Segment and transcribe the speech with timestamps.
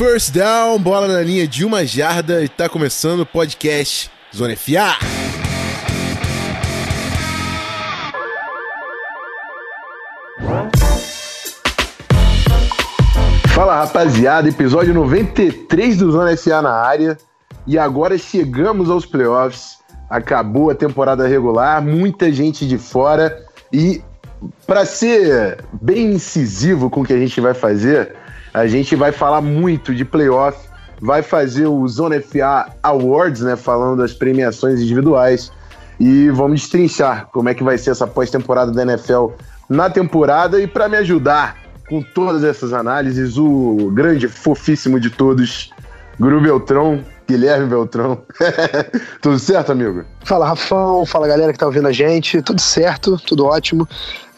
[0.00, 4.96] First down, bola na linha de uma jarda e tá começando o podcast Zona FA.
[13.54, 17.18] Fala rapaziada, episódio 93 do Zona FA na área
[17.66, 19.80] e agora chegamos aos playoffs.
[20.08, 23.38] Acabou a temporada regular, muita gente de fora
[23.70, 24.02] e
[24.66, 28.16] para ser bem incisivo com o que a gente vai fazer,
[28.52, 30.58] a gente vai falar muito de playoff,
[31.00, 35.50] vai fazer o Zona FA Awards, né, falando das premiações individuais
[35.98, 39.28] e vamos destrinchar como é que vai ser essa pós-temporada da NFL
[39.68, 41.56] na temporada e para me ajudar
[41.88, 45.70] com todas essas análises, o grande fofíssimo de todos,
[46.18, 48.22] Guru Beltrão, Guilherme Beltrão.
[49.20, 50.04] tudo certo, amigo?
[50.24, 51.04] Fala, Rafão.
[51.06, 52.40] Fala, galera que tá ouvindo a gente.
[52.42, 53.88] Tudo certo, tudo ótimo.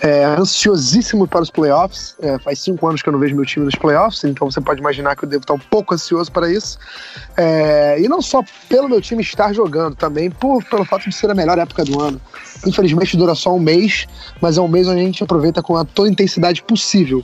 [0.00, 2.16] É, ansiosíssimo para os playoffs.
[2.20, 4.80] É, faz cinco anos que eu não vejo meu time nos playoffs, então você pode
[4.80, 6.76] imaginar que eu devo estar um pouco ansioso para isso.
[7.36, 11.30] É, e não só pelo meu time estar jogando, também por, pelo fato de ser
[11.30, 12.20] a melhor época do ano.
[12.66, 14.06] Infelizmente dura só um mês,
[14.40, 17.22] mas é um mês onde a gente aproveita com a toda intensidade possível.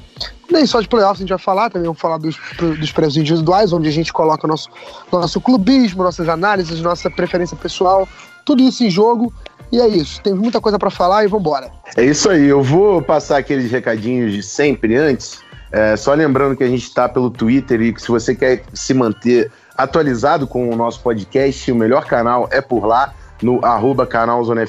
[0.51, 2.37] Nem só de playoffs a gente vai falar, também vamos falar dos,
[2.79, 4.71] dos prêmios individuais, onde a gente coloca o nosso,
[5.13, 8.09] nosso clubismo, nossas análises, nossa preferência pessoal,
[8.49, 9.31] tudo isso em jogo.
[9.71, 11.71] E é isso, tem muita coisa para falar e vambora.
[11.95, 15.41] É isso aí, eu vou passar aqueles recadinhos de sempre antes.
[15.71, 18.95] É, só lembrando que a gente está pelo Twitter e que se você quer se
[18.95, 24.43] manter atualizado com o nosso podcast, o melhor canal é por lá, no arroba canal
[24.43, 24.65] Zona.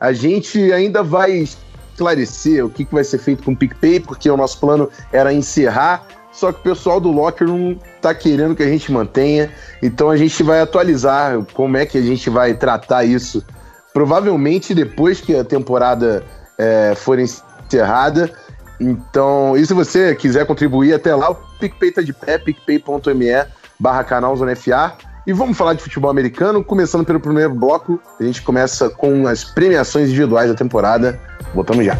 [0.00, 1.46] A gente ainda vai
[1.92, 5.30] esclarecer o que, que vai ser feito com o PicPay, porque o nosso plano era
[5.30, 9.50] encerrar, só que o pessoal do Locker Room tá querendo que a gente mantenha,
[9.82, 13.44] então a gente vai atualizar como é que a gente vai tratar isso,
[13.92, 16.24] provavelmente depois que a temporada
[16.58, 18.32] é, for encerrada.
[18.80, 23.46] Então, e se você quiser contribuir até lá, o PicPay tá de pé, picpay.me
[23.78, 24.94] barra canal Zona FA.
[25.24, 28.00] E vamos falar de futebol americano, começando pelo primeiro bloco.
[28.18, 31.18] A gente começa com as premiações individuais da temporada.
[31.54, 31.96] Voltamos já.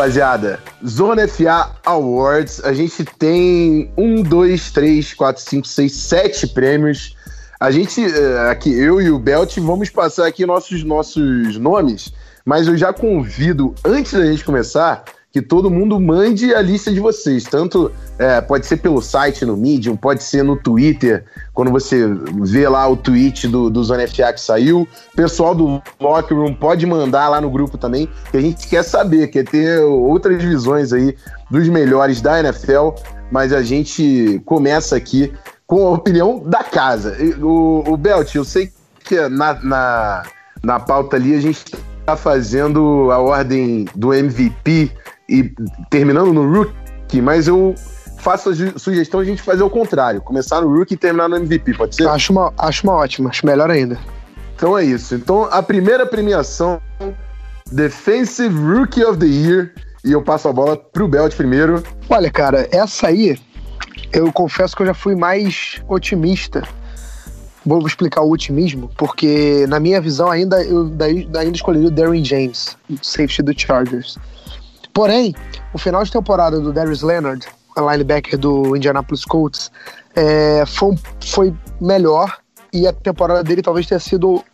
[0.00, 7.14] Rapaziada, Zona FA Awards, a gente tem um, dois, três, quatro, cinco, seis, sete prêmios.
[7.60, 12.14] A gente, eh, aqui, eu e o Belt, vamos passar aqui nossos, nossos nomes,
[12.46, 16.98] mas eu já convido, antes da gente começar, que todo mundo mande a lista de
[16.98, 17.44] vocês.
[17.44, 21.24] Tanto é, pode ser pelo site no Medium, pode ser no Twitter,
[21.54, 22.06] quando você
[22.42, 24.88] vê lá o tweet do, do FA que saiu.
[25.14, 29.28] Pessoal do Locker Room pode mandar lá no grupo também, que a gente quer saber,
[29.28, 31.16] quer ter outras visões aí
[31.48, 32.90] dos melhores da NFL,
[33.30, 35.32] mas a gente começa aqui
[35.64, 37.16] com a opinião da casa.
[37.40, 38.72] O, o Belt, eu sei
[39.04, 40.22] que na, na,
[40.62, 41.64] na pauta ali a gente
[42.00, 44.90] está fazendo a ordem do MVP
[45.30, 45.54] e
[45.88, 47.74] terminando no rookie, mas eu
[48.18, 51.36] faço a sugestão de a gente fazer o contrário, começar no rookie e terminar no
[51.36, 52.08] MVP, pode ser?
[52.08, 53.98] Acho uma, acho uma ótima, acho melhor ainda.
[54.56, 55.14] Então é isso.
[55.14, 56.80] Então a primeira premiação,
[57.70, 59.72] Defensive Rookie of the Year,
[60.04, 61.82] e eu passo a bola pro Belt primeiro.
[62.08, 63.38] Olha, cara, essa aí,
[64.12, 66.62] eu confesso que eu já fui mais otimista.
[67.64, 70.90] Vou explicar o otimismo, porque na minha visão ainda eu
[71.38, 74.18] ainda escolheria o Darren James, safety do Chargers.
[74.92, 75.34] Porém,
[75.72, 77.46] o final de temporada do Darius Leonard,
[77.76, 79.70] linebacker do Indianapolis Colts,
[80.14, 82.38] é, foi, foi melhor
[82.72, 84.44] e a temporada dele talvez tenha sido,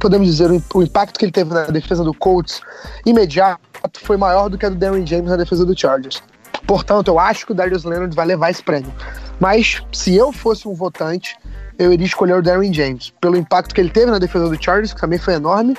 [0.00, 2.60] podemos dizer, o impacto que ele teve na defesa do Colts
[3.06, 3.60] imediato
[4.02, 6.22] foi maior do que a do Darren James na defesa do Chargers.
[6.66, 8.92] Portanto, eu acho que o Darius Leonard vai levar esse prêmio.
[9.40, 11.36] Mas, se eu fosse um votante,
[11.78, 14.92] eu iria escolher o Darren James, pelo impacto que ele teve na defesa do Chargers,
[14.92, 15.76] que também foi enorme,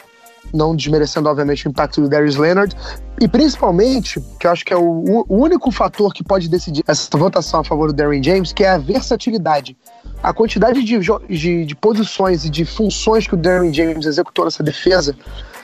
[0.54, 2.76] não desmerecendo, obviamente, o impacto do Darius Leonard.
[3.22, 7.18] E principalmente, que eu acho que é o, o único fator que pode decidir essa
[7.18, 9.78] votação a favor do Darren James, que é a versatilidade.
[10.22, 11.00] A quantidade de,
[11.30, 15.16] de, de posições e de funções que o Darren James executou nessa defesa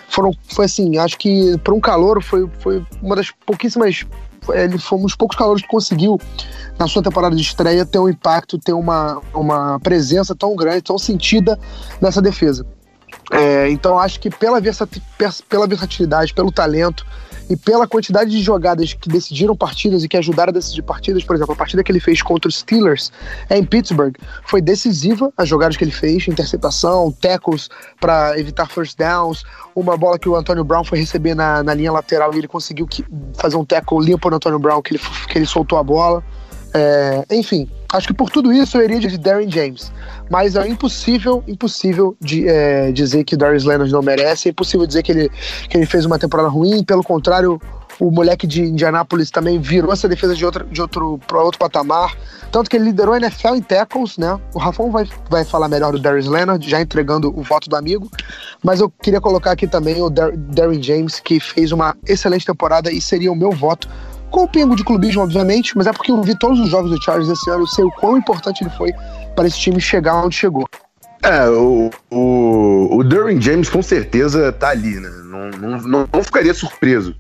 [0.09, 4.05] foram, foi assim, acho que para um calor foi, foi uma das pouquíssimas.
[4.53, 6.19] Ele foi um dos poucos calores que conseguiu,
[6.77, 10.99] na sua temporada de estreia, ter um impacto, ter uma, uma presença tão grande, tão
[10.99, 11.57] sentida
[11.99, 12.65] nessa defesa.
[13.31, 15.01] É, então acho que pela, versati
[15.49, 17.05] pela versatilidade, pelo talento
[17.49, 21.35] e pela quantidade de jogadas que decidiram partidas e que ajudaram a decidir partidas, por
[21.35, 23.11] exemplo, a partida que ele fez contra os Steelers
[23.49, 27.69] é, em Pittsburgh foi decisiva, as jogadas que ele fez, interceptação, tackles
[27.99, 29.43] para evitar first downs,
[29.75, 32.87] uma bola que o Antônio Brown foi receber na, na linha lateral e ele conseguiu
[32.87, 33.05] que,
[33.37, 36.23] fazer um tackle limpo no Antônio Brown, que ele, que ele soltou a bola.
[36.75, 39.93] É, enfim, acho que por tudo isso eu iria de Darren James.
[40.29, 45.01] Mas é impossível, impossível de é, dizer que Darius Leonard não merece, é impossível dizer
[45.01, 45.29] que ele,
[45.69, 47.61] que ele fez uma temporada ruim, pelo contrário,
[47.97, 52.13] o moleque de Indianápolis também virou essa defesa de, outra, de outro para outro patamar.
[52.51, 54.37] Tanto que ele liderou a NFL em tackles, né?
[54.53, 58.11] O Rafão vai, vai falar melhor do Darius Leonard, já entregando o voto do amigo.
[58.61, 62.91] Mas eu queria colocar aqui também o Dar Darren James, que fez uma excelente temporada
[62.91, 63.87] e seria o meu voto
[64.29, 67.01] com o pingo de clubismo, obviamente, mas é porque eu vi todos os jogos do
[67.01, 68.91] Chargers esse ano, eu sei o quão importante ele foi
[69.35, 70.67] para esse time chegar onde chegou.
[71.23, 75.09] É, o, o, o Derwin James com certeza tá ali, né?
[75.23, 77.15] Não, não, não, ficaria surpreso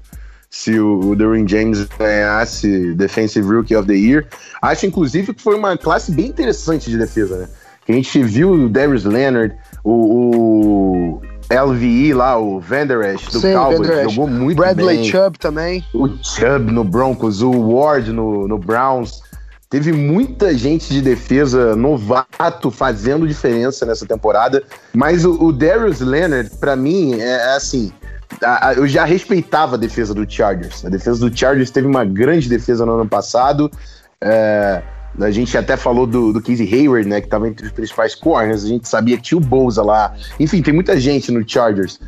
[0.49, 4.27] se o, o Derwin James ganhasse Defensive Rookie of the Year.
[4.61, 7.49] Acho, inclusive, que foi uma classe bem interessante de defesa, né?
[7.83, 13.27] Que a gente viu o Darius Leonard, o, o LVE lá, o Van Der Esch
[13.27, 15.11] do Sim, Cowboys, jogou muito Bradley bem.
[15.11, 15.85] Chubb também.
[15.93, 19.21] O Chubb no Broncos, o Ward no, no Browns.
[19.69, 24.63] Teve muita gente de defesa novato fazendo diferença nessa temporada,
[24.93, 27.91] mas o, o Darius Leonard, para mim, é, é assim.
[28.43, 30.85] A, a, eu já respeitava a defesa do Chargers.
[30.85, 33.69] A defesa do Chargers teve uma grande defesa no ano passado.
[34.21, 34.81] É,
[35.19, 37.21] a gente até falou do, do Casey Hayward, né?
[37.21, 38.63] Que estava entre os principais corners.
[38.63, 40.13] A gente sabia que tinha o Bolsa lá.
[40.39, 41.99] Enfim, tem muita gente no Chargers.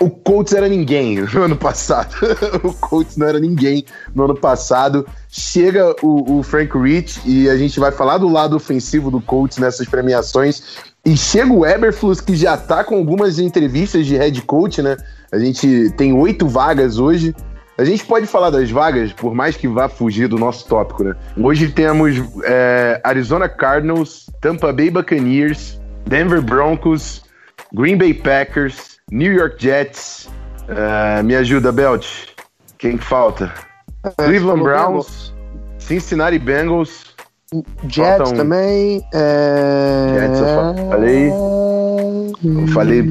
[0.00, 2.14] O Colts era ninguém no ano passado.
[2.64, 3.84] o Colts não era ninguém
[4.14, 5.06] no ano passado.
[5.28, 9.58] Chega o, o, Frank Rich e a gente vai falar do lado ofensivo do Colts
[9.58, 10.78] nessas premiações.
[11.04, 14.96] E chega o Eberflus, que já tá com algumas entrevistas de head coach, né?
[15.32, 17.34] A gente tem oito vagas hoje.
[17.80, 21.16] A gente pode falar das vagas, por mais que vá fugir do nosso tópico, né?
[21.34, 27.22] Hoje temos é, Arizona Cardinals, Tampa Bay Buccaneers, Denver Broncos,
[27.72, 30.28] Green Bay Packers, New York Jets.
[30.68, 32.06] Uh, me ajuda, Belt.
[32.76, 33.50] Quem que falta?
[34.04, 35.34] É, Cleveland Browns,
[35.78, 37.14] Cincinnati Bengals.
[37.88, 38.36] Jets Faltam...
[38.36, 39.02] também.
[39.14, 40.16] É...
[40.18, 41.30] Jets eu falei.
[42.44, 43.04] Eu falei.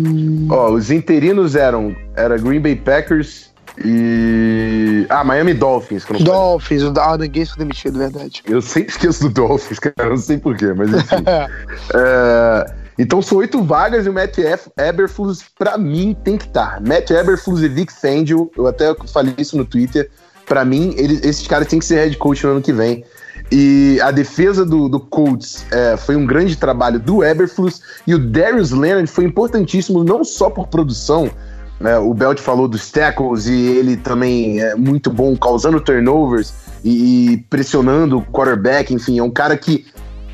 [0.48, 3.49] Ó, os interinos eram era Green Bay Packers,
[3.84, 5.06] e.
[5.10, 6.06] Ah, Miami Dolphins.
[6.06, 8.44] Que Dolphins, o Adam Gates foi demitido, verdade.
[8.46, 11.24] Eu sempre esqueço do Dolphins, cara, não sei porquê, mas enfim.
[11.94, 12.74] é...
[12.98, 14.38] Então são oito vagas e o Matt
[14.78, 16.82] Eberflus, pra mim, tem que estar.
[16.82, 20.12] Matt Eberflus e Vic Fangio, eu até falei isso no Twitter.
[20.46, 23.06] Pra mim, eles, esses caras têm que ser head coach no ano que vem.
[23.52, 27.82] E a defesa do, do Colts é, foi um grande trabalho do Eberflus.
[28.06, 31.32] E o Darius Leonard foi importantíssimo não só por produção,
[31.80, 31.98] né?
[31.98, 36.54] O Belt falou dos tackles e ele também é muito bom causando turnovers
[36.84, 38.94] e, e pressionando o quarterback.
[38.94, 39.86] Enfim, é um cara que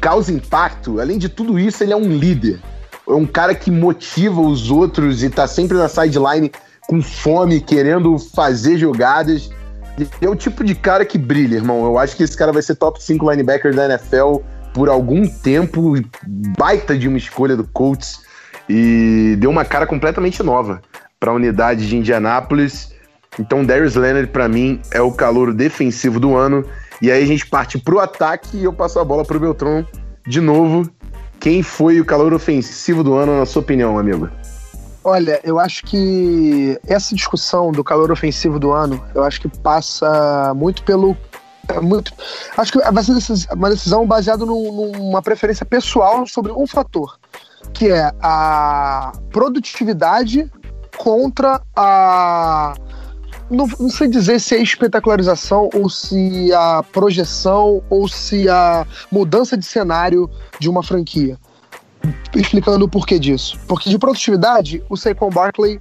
[0.01, 0.99] causa impacto.
[0.99, 2.59] Além de tudo isso, ele é um líder.
[3.07, 6.51] É um cara que motiva os outros e tá sempre na sideline
[6.87, 9.49] com fome, querendo fazer jogadas.
[10.19, 11.85] É o tipo de cara que brilha, irmão.
[11.85, 14.37] Eu acho que esse cara vai ser top 5 linebacker da NFL
[14.73, 15.93] por algum tempo.
[16.57, 18.25] Baita de uma escolha do Colts.
[18.67, 20.81] E deu uma cara completamente nova
[21.25, 22.93] para a unidade de Indianápolis.
[23.39, 26.63] Então, Darius Leonard, para mim, é o calor defensivo do ano.
[27.01, 29.39] E aí a gente parte para o ataque e eu passo a bola para o
[29.39, 29.83] Beltrão
[30.27, 30.87] de novo.
[31.39, 34.29] Quem foi o calor ofensivo do ano, na sua opinião, amigo?
[35.03, 40.53] Olha, eu acho que essa discussão do calor ofensivo do ano, eu acho que passa
[40.55, 41.17] muito pelo.
[41.67, 42.13] É muito,
[42.55, 43.13] acho que vai ser
[43.51, 47.17] uma decisão baseada numa preferência pessoal sobre um fator,
[47.73, 50.51] que é a produtividade
[50.97, 52.75] contra a.
[53.49, 59.55] Não, não, sei dizer se é espetacularização ou se a projeção ou se a mudança
[59.55, 61.37] de cenário de uma franquia.
[62.35, 63.59] Explicando o porquê disso.
[63.67, 65.79] Porque de produtividade, o Saquon Barkley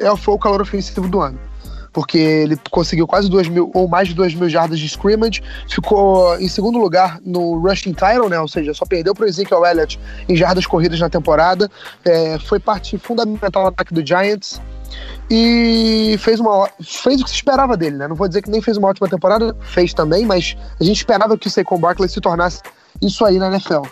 [0.00, 1.38] é, foi o calor ofensivo do ano
[1.96, 6.38] porque ele conseguiu quase 2 mil ou mais de 2 mil jardas de scrimmage, ficou
[6.38, 8.38] em segundo lugar no rushing title, né?
[8.38, 9.98] Ou seja, só perdeu para o Ezekiel Elliott
[10.28, 11.70] em jardas corridas na temporada,
[12.04, 14.60] é, foi parte fundamental no ataque do Giants
[15.30, 18.06] e fez uma fez o que se esperava dele, né?
[18.06, 21.38] Não vou dizer que nem fez uma ótima temporada, fez também, mas a gente esperava
[21.38, 22.60] que o Saquon Barkley se tornasse
[23.00, 23.84] isso aí na NFL.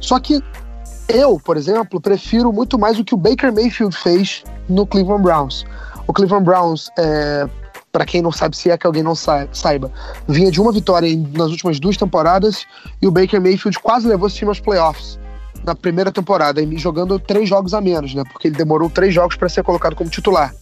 [0.00, 0.42] Só que
[1.08, 5.64] eu, por exemplo, prefiro muito mais o que o Baker Mayfield fez no Cleveland Browns.
[6.06, 7.48] O Cleveland Browns, é,
[7.92, 9.90] para quem não sabe, se é que alguém não saiba,
[10.28, 12.66] vinha de uma vitória nas últimas duas temporadas
[13.00, 15.18] e o Baker Mayfield quase levou esse time aos playoffs
[15.64, 18.22] na primeira temporada, jogando três jogos a menos, né?
[18.30, 20.54] Porque ele demorou três jogos para ser colocado como titular.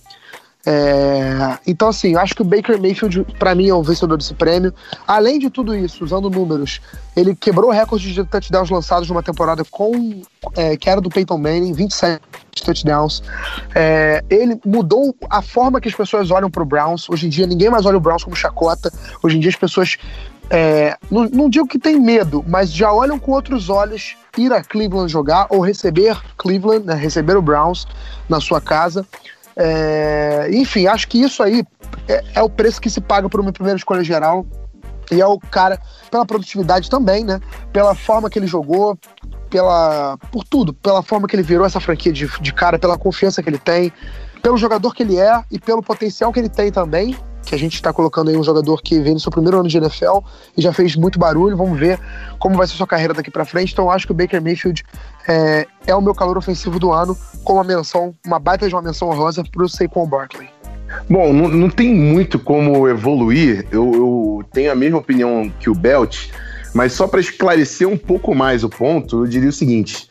[0.67, 4.33] É, então, assim, eu acho que o Baker Mayfield, para mim, é o vencedor desse
[4.33, 4.73] prêmio.
[5.07, 6.81] Além de tudo isso, usando números,
[7.15, 10.23] ele quebrou o recorde de touchdowns lançados numa temporada com
[10.57, 12.21] é, que era do Peyton Manning, 27
[12.65, 13.23] touchdowns.
[13.75, 17.09] É, ele mudou a forma que as pessoas olham para o Browns.
[17.11, 18.93] Hoje em dia, ninguém mais olha o Browns como chacota.
[19.23, 19.97] Hoje em dia, as pessoas.
[20.51, 24.63] É, não, não digo que tem medo, mas já olham com outros olhos ir a
[24.63, 27.87] Cleveland jogar ou receber Cleveland, né, receber o Browns
[28.29, 29.07] na sua casa.
[29.57, 31.65] É, enfim, acho que isso aí
[32.09, 34.47] é, é, o preço que se paga por uma primeira escolha geral.
[35.13, 35.79] E é o cara,
[36.11, 37.39] pela produtividade também, né?
[37.73, 38.99] Pela forma que ele jogou,
[39.51, 43.43] pela por tudo, pela forma que ele virou essa franquia de, de cara, pela confiança
[43.43, 43.93] que ele tem,
[44.43, 47.75] pelo jogador que ele é e pelo potencial que ele tem também que a gente
[47.75, 50.19] está colocando aí um jogador que vem no seu primeiro ano de NFL
[50.57, 51.57] e já fez muito barulho.
[51.57, 51.99] Vamos ver
[52.39, 53.73] como vai ser sua carreira daqui para frente.
[53.73, 54.83] Então, acho que o Baker Mayfield
[55.29, 58.83] é, é, o meu calor ofensivo do ano, com uma menção, uma baita de uma
[58.83, 60.49] menção honrosa para o Saquon Barkley.
[61.09, 63.67] Bom, não, não, tem muito como evoluir.
[63.71, 66.31] Eu, eu, tenho a mesma opinião que o Belt,
[66.75, 70.09] mas só para esclarecer um pouco mais o ponto, eu diria o seguinte: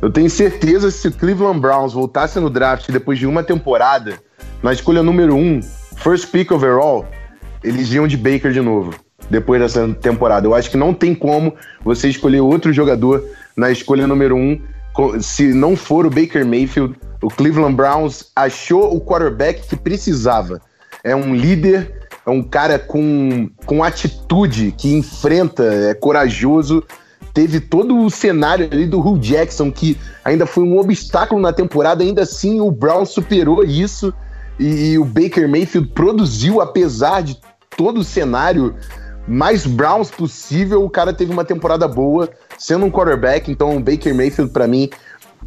[0.00, 4.18] eu tenho certeza se o Cleveland Browns voltasse no draft depois de uma temporada,
[4.62, 5.60] na escolha número um,
[6.02, 7.06] first pick overall,
[7.62, 8.92] eles iam de Baker de novo,
[9.30, 10.46] depois dessa temporada.
[10.46, 11.54] Eu acho que não tem como
[11.84, 13.24] você escolher outro jogador
[13.56, 14.60] na escolha número um,
[15.20, 16.96] se não for o Baker Mayfield.
[17.22, 20.60] O Cleveland Browns achou o quarterback que precisava.
[21.04, 26.82] É um líder, é um cara com, com atitude, que enfrenta, é corajoso.
[27.32, 32.02] Teve todo o cenário ali do Hugh Jackson, que ainda foi um obstáculo na temporada,
[32.02, 34.12] ainda assim o Browns superou isso
[34.58, 37.38] e, e o Baker Mayfield produziu, apesar de
[37.76, 38.74] todo o cenário
[39.26, 42.28] mais Browns possível, o cara teve uma temporada boa,
[42.58, 44.90] sendo um quarterback, então o Baker Mayfield para mim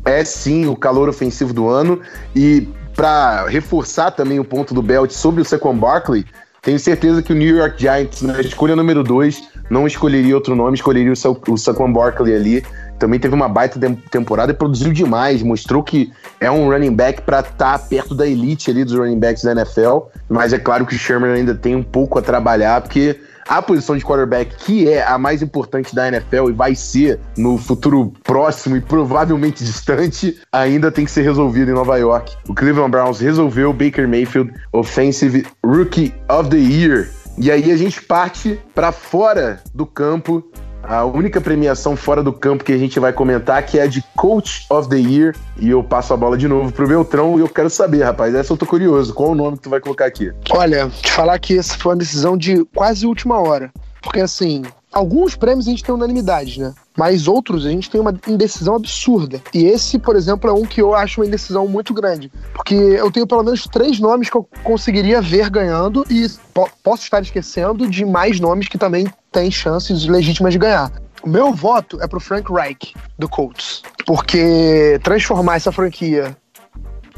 [0.05, 1.99] é sim o calor ofensivo do ano.
[2.35, 6.25] E para reforçar também o ponto do Belt sobre o Saquon Barkley,
[6.61, 10.75] tenho certeza que o New York Giants na escolha número 2 não escolheria outro nome,
[10.75, 12.65] escolheria o, Sa o Saquon Barkley ali
[12.99, 17.39] também teve uma baita temporada e produziu demais, mostrou que é um running back para
[17.39, 19.99] estar tá perto da elite ali dos running backs da NFL,
[20.29, 23.95] mas é claro que o Sherman ainda tem um pouco a trabalhar, porque a posição
[23.95, 28.75] de quarterback, que é a mais importante da NFL e vai ser no futuro próximo
[28.75, 32.35] e provavelmente distante, ainda tem que ser resolvida em Nova York.
[32.47, 37.07] O Cleveland Browns resolveu Baker Mayfield Offensive Rookie of the Year.
[37.37, 40.43] E aí a gente parte para fora do campo
[40.87, 44.03] a única premiação fora do campo que a gente vai comentar que é a de
[44.15, 45.35] Coach of the Year.
[45.57, 48.33] E eu passo a bola de novo pro Beltrão e eu quero saber, rapaz.
[48.35, 49.13] Essa eu tô curioso.
[49.13, 50.31] Qual o nome que tu vai colocar aqui?
[50.51, 53.71] Olha, te falar que essa foi uma decisão de quase última hora.
[54.01, 56.73] Porque assim, alguns prêmios a gente tem unanimidade, né?
[56.95, 59.41] Mas outros a gente tem uma indecisão absurda.
[59.53, 62.31] E esse, por exemplo, é um que eu acho uma indecisão muito grande.
[62.53, 67.03] Porque eu tenho pelo menos três nomes que eu conseguiria ver ganhando e po posso
[67.03, 70.91] estar esquecendo de mais nomes que também têm chances legítimas de ganhar.
[71.21, 73.81] O meu voto é pro Frank Reich, do Colts.
[74.05, 76.37] Porque transformar essa franquia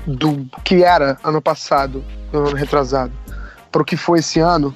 [0.07, 3.11] do que era ano passado, ano retrasado,
[3.69, 4.73] para o que foi esse ano,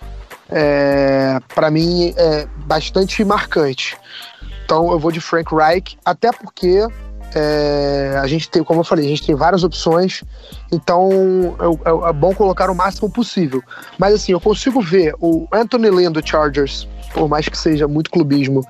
[0.50, 3.98] é, para mim é bastante marcante.
[4.72, 6.88] Então eu vou de Frank Reich, até porque
[7.36, 10.24] é, a gente tem, como eu falei, a gente tem várias opções,
[10.72, 11.10] então
[11.60, 13.62] é, é, bom colocar o máximo possível.
[13.98, 18.10] Mas assim, eu consigo ver o Anthony Lynn do Chargers, por mais que seja muito
[18.10, 18.66] clubismo,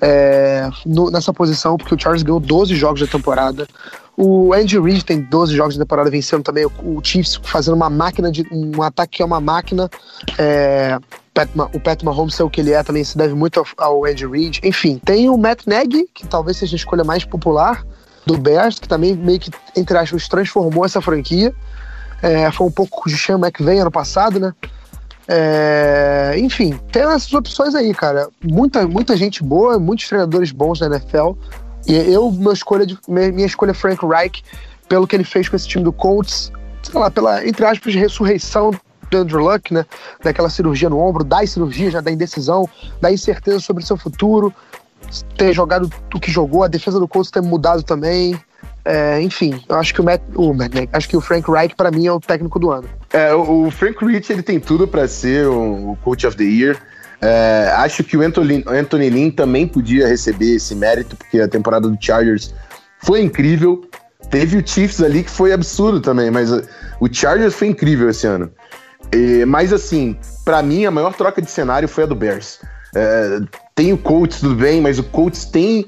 [0.00, 3.68] é, no, nessa posição, porque o Chargers ganhou 12 jogos da temporada.
[4.16, 6.64] O Andy Reid tem 12 jogos da temporada vencendo também.
[6.64, 8.46] O, o Chiefs fazendo uma máquina de.
[8.50, 9.90] um ataque que é uma máquina.
[10.38, 10.98] É,
[11.34, 14.26] Pat, o Pat Mahomes ser o que ele é também se deve muito ao, Andy
[14.26, 14.60] Reid.
[14.62, 17.84] Enfim, tem o Matt Nagy, que talvez seja a escolha mais popular
[18.26, 21.54] do Bears, que também meio que, entre aspas, transformou essa franquia.
[22.22, 24.52] É, foi um pouco de Sean McVay ano passado, né?
[25.26, 28.28] É, enfim, tem essas opções aí, cara.
[28.44, 31.32] Muita, muita gente boa, muitos treinadores bons na NFL.
[31.86, 34.44] E eu, minha escolha, de, minha escolha é Frank Reich,
[34.88, 38.72] pelo que ele fez com esse time do Colts, sei lá, pela, entre aspas, ressurreição
[39.12, 39.86] do Andrew Luck, né?
[40.22, 42.68] Daquela cirurgia no ombro, da cirurgia, já da indecisão,
[43.00, 44.52] da incerteza sobre seu futuro,
[45.36, 48.38] ter jogado o que jogou, a defesa do Colts ter mudado também.
[48.84, 50.88] É, enfim, eu acho que o Matt, o Matt, né?
[50.92, 52.88] acho que o Frank Reich para mim é o técnico do ano.
[53.12, 56.76] É, o Frank Reich ele tem tudo para ser o Coach of the Year.
[57.20, 61.88] É, acho que o Anthony, Anthony Lynn também podia receber esse mérito, porque a temporada
[61.88, 62.52] do Chargers
[62.98, 63.84] foi incrível.
[64.28, 68.50] Teve o Chiefs ali que foi absurdo também, mas o Chargers foi incrível esse ano.
[69.12, 72.60] E, mas assim, para mim a maior troca de cenário foi a do Bears.
[72.94, 73.40] É,
[73.74, 75.86] tem o Colts, tudo bem, mas o Colts tem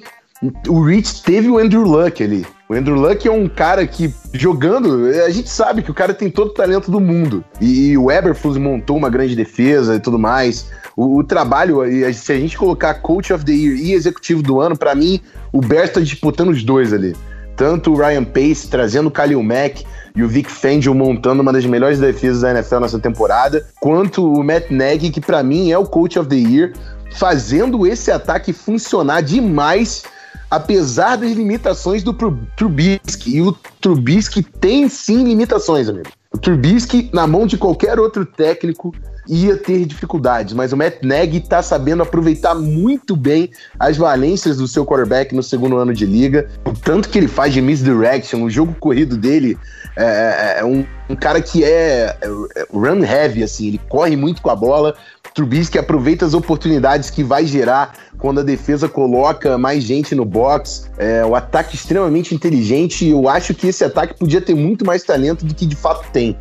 [0.68, 2.46] O Rich teve o Andrew Luck ali.
[2.68, 6.30] O Andrew Luck é um cara que, jogando, a gente sabe que o cara tem
[6.30, 7.44] todo o talento do mundo.
[7.60, 10.70] E o Eberflus montou uma grande defesa e tudo mais.
[10.96, 11.80] O, o, trabalho,
[12.14, 15.20] se a gente colocar Coach of the Year e Executivo do Ano, para mim,
[15.52, 17.14] o Bears tá disputando os dois ali.
[17.54, 19.84] Tanto o Ryan Pace trazendo o Khalil Mack
[20.16, 24.44] e o Vic Fangio montando uma das melhores defesas da NFL nessa temporada, quanto o
[24.44, 26.72] Matt Nagy, que para mim é o Coach of the Year,
[27.16, 30.04] fazendo esse ataque funcionar demais
[30.48, 32.12] apesar das limitações do
[32.56, 33.38] Trubisky.
[33.38, 36.08] E o Trubisky tem sim limitações, amigo.
[36.32, 38.94] O Trubisky, na mão de qualquer outro técnico,
[39.26, 44.68] ia ter dificuldades, mas o Matt Nagy está sabendo aproveitar muito bem as valências do
[44.68, 46.48] seu quarterback no segundo ano de liga.
[46.64, 49.56] O tanto que ele faz de misdirection, o jogo corrido dele
[49.96, 54.42] é, é, é um, um, cara que é, é run heavy, assim, ele corre muito
[54.42, 54.94] com a bola.
[55.34, 60.90] Trubisky aproveita as oportunidades que vai gerar quando a defesa coloca mais gente no box.
[60.96, 63.08] É, o ataque extremamente inteligente.
[63.08, 66.36] Eu acho que esse ataque podia ter muito mais talento do que de fato tem.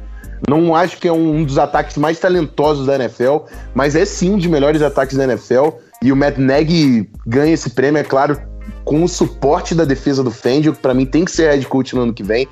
[0.49, 3.37] Não acho que é um dos ataques mais talentosos da NFL,
[3.73, 5.69] mas é sim um dos melhores ataques da NFL.
[6.01, 8.37] E o Matt Nagy ganha esse prêmio, é claro,
[8.83, 11.95] com o suporte da defesa do Fangio, que para mim tem que ser head coach
[11.95, 12.47] no ano que vem.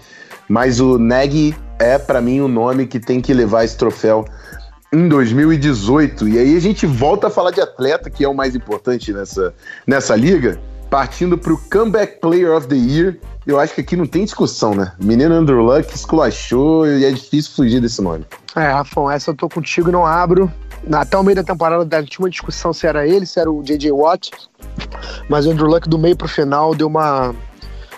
[0.47, 4.23] Mas o Nagy é, para mim, o nome que tem que levar esse troféu
[4.93, 6.29] em 2018.
[6.29, 9.53] E aí a gente volta a falar de atleta, que é o mais importante nessa,
[9.87, 10.59] nessa liga,
[10.91, 13.17] partindo para o Comeback Player of the Year,
[13.47, 14.91] eu acho que aqui não tem discussão, né?
[14.99, 18.25] Menino Andrew Luck esculachou e é difícil fugir desse nome.
[18.57, 20.51] É, Rafão, essa eu tô contigo e não abro.
[20.91, 23.89] Até o meio da temporada tinha uma discussão se era ele, se era o J.J.
[23.93, 24.31] Watt.
[25.29, 27.33] Mas o Andrew Luck do meio pro final deu uma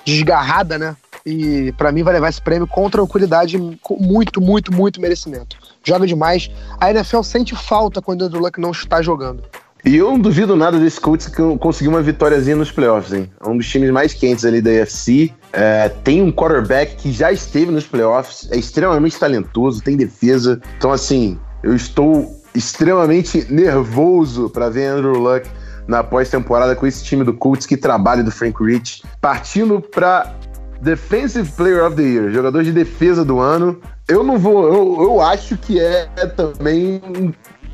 [0.06, 0.96] desgarrada, né?
[1.26, 5.58] E para mim vai levar esse prêmio com tranquilidade, com muito, muito, muito merecimento.
[5.84, 6.52] Joga demais.
[6.80, 9.42] A NFL sente falta quando o Andrew Luck não está jogando.
[9.86, 13.30] E eu não duvido nada desse Colts que conseguiu uma vitóriazinha nos playoffs, hein?
[13.46, 15.34] É um dos times mais quentes ali da AFC.
[15.52, 20.62] É, tem um quarterback que já esteve nos playoffs, é extremamente talentoso, tem defesa.
[20.78, 25.50] Então, assim, eu estou extremamente nervoso para ver Andrew Luck
[25.86, 29.04] na pós-temporada com esse time do Colts que trabalha do Frank Rich.
[29.20, 30.34] Partindo para
[30.82, 33.80] Defensive Player of the Year, jogador de defesa do ano.
[34.08, 37.02] Eu não vou, eu, eu acho que é também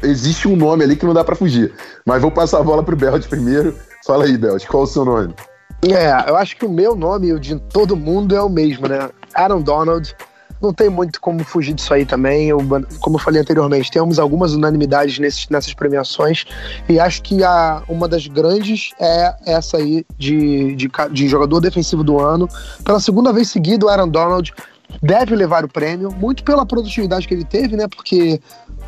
[0.04, 1.74] existe um nome ali que não dá para fugir.
[2.06, 3.76] Mas vou passar a bola pro Belt primeiro.
[4.06, 5.34] Fala aí, Belt, qual o seu nome?
[5.82, 8.88] É, eu acho que o meu nome e o de todo mundo é o mesmo,
[8.88, 9.10] né?
[9.34, 10.16] Aaron Donald.
[10.62, 12.50] Não tem muito como fugir disso aí também.
[12.50, 12.60] Eu,
[13.00, 16.44] como eu falei anteriormente, temos algumas unanimidades nesses, nessas premiações.
[16.90, 22.04] E acho que a, uma das grandes é essa aí de, de, de jogador defensivo
[22.04, 22.50] do ano.
[22.84, 24.54] Pela segunda vez seguida, o Aaron Donald
[25.02, 27.88] deve levar o prêmio, muito pela produtividade que ele teve, né?
[27.88, 28.42] Porque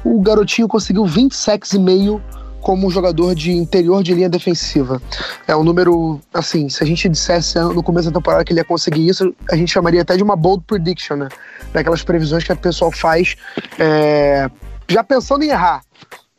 [0.04, 2.22] o garotinho conseguiu 20 sacks e meio
[2.62, 5.02] como jogador de interior de linha defensiva.
[5.48, 8.66] É um número, assim, se a gente dissesse no começo da temporada que ele ia
[8.66, 11.30] conseguir isso, a gente chamaria até de uma bold prediction, né?
[11.74, 13.36] Daquelas previsões que a pessoa faz
[13.80, 14.50] é,
[14.88, 15.82] já pensando em errar,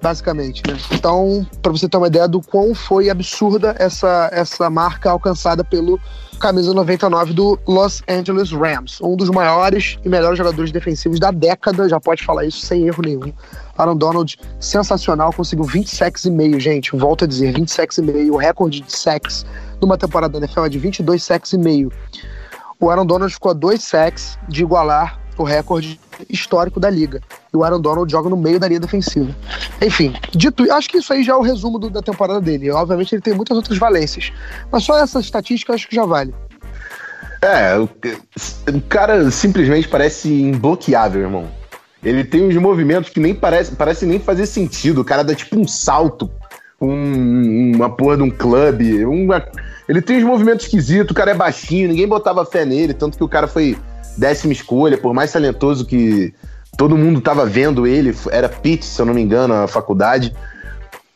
[0.03, 0.77] basicamente, né?
[0.91, 5.99] Então, para você ter uma ideia do quão foi absurda essa, essa marca alcançada pelo
[6.41, 11.89] camisa 99 do Los Angeles Rams, um dos maiores e melhores jogadores defensivos da década,
[11.89, 13.33] já pode falar isso sem erro nenhum.
[13.79, 18.03] Aaron Donald, sensacional, conseguiu 20 sacks e meio, gente, volto a dizer, 20 sacks e
[18.03, 19.47] meio, o recorde de sacks
[19.81, 21.93] numa temporada da NFL é de 22 sacks e meio.
[22.81, 27.21] O Aaron Donald ficou a dois sacks de igualar o recorde histórico da liga.
[27.53, 29.35] E o Aaron Donald joga no meio da linha defensiva.
[29.81, 32.71] Enfim, dito, acho que isso aí já é o resumo do, da temporada dele.
[32.71, 34.33] Obviamente ele tem muitas outras valências,
[34.71, 36.35] mas só essa estatística acho que já vale.
[37.43, 37.89] É, o,
[38.89, 41.51] cara simplesmente parece imbloqueável, irmão.
[42.03, 45.01] Ele tem uns movimentos que nem parece, parece nem fazer sentido.
[45.01, 46.31] O cara dá tipo um salto,
[46.81, 49.05] um, uma porra de um clube.
[49.05, 49.45] Uma...
[49.89, 53.25] Ele tem uns movimentos esquisitos, o cara é baixinho, ninguém botava fé nele, tanto que
[53.25, 53.77] o cara foi
[54.17, 56.33] décima escolha, por mais talentoso que
[56.77, 60.35] todo mundo tava vendo ele, era Pitt, se eu não me engano, a faculdade.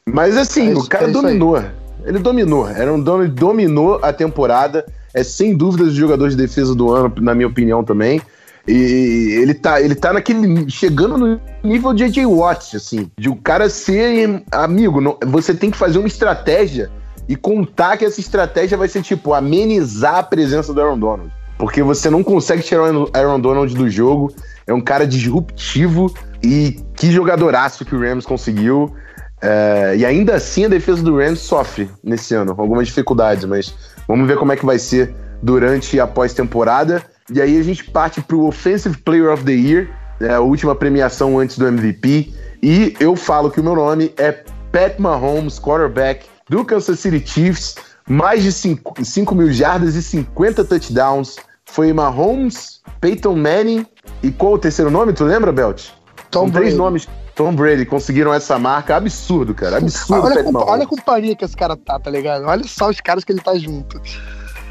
[0.06, 1.62] Mas assim, é isso, o cara é dominou.
[2.04, 2.68] Ele dominou.
[2.68, 4.87] Era um dono, dominou a temporada.
[5.12, 8.20] É sem dúvidas o jogador de defesa do ano, na minha opinião também.
[8.68, 10.68] E ele tá, ele tá naquele.
[10.70, 13.11] chegando no nível de AJ Watts, assim.
[13.18, 15.00] De o cara ser amigo.
[15.00, 16.90] Não, você tem que fazer uma estratégia
[17.28, 21.82] e contar que essa estratégia vai ser, tipo, amenizar a presença do Aaron Donald porque
[21.82, 24.32] você não consegue tirar o Aaron Donald do jogo.
[24.66, 28.94] É um cara disruptivo e que jogadoraço que o Rams conseguiu.
[29.40, 33.74] É, e ainda assim a defesa do Rams sofre nesse ano, algumas dificuldades, mas
[34.08, 37.02] vamos ver como é que vai ser durante a pós-temporada.
[37.32, 39.88] E aí a gente parte para o Offensive Player of the Year,
[40.20, 42.32] é a última premiação antes do MVP.
[42.62, 47.76] E eu falo que o meu nome é Pat Mahomes, quarterback do Kansas City Chiefs,
[48.08, 51.36] mais de 5, 5 mil jardas e 50 touchdowns.
[51.64, 53.84] Foi Mahomes, Peyton Manning
[54.22, 55.12] e qual o terceiro nome?
[55.12, 55.88] Tu lembra, Belt?
[56.30, 56.76] Tom São três Brady.
[56.76, 57.08] nomes.
[57.34, 58.96] Tom Brady conseguiram essa marca.
[58.96, 59.78] Absurdo, cara.
[59.78, 60.26] Absurdo.
[60.26, 60.68] Olha, Mahomes.
[60.68, 62.44] olha a companhia que esse cara tá, tá ligado?
[62.46, 64.00] Olha só os caras que ele tá junto.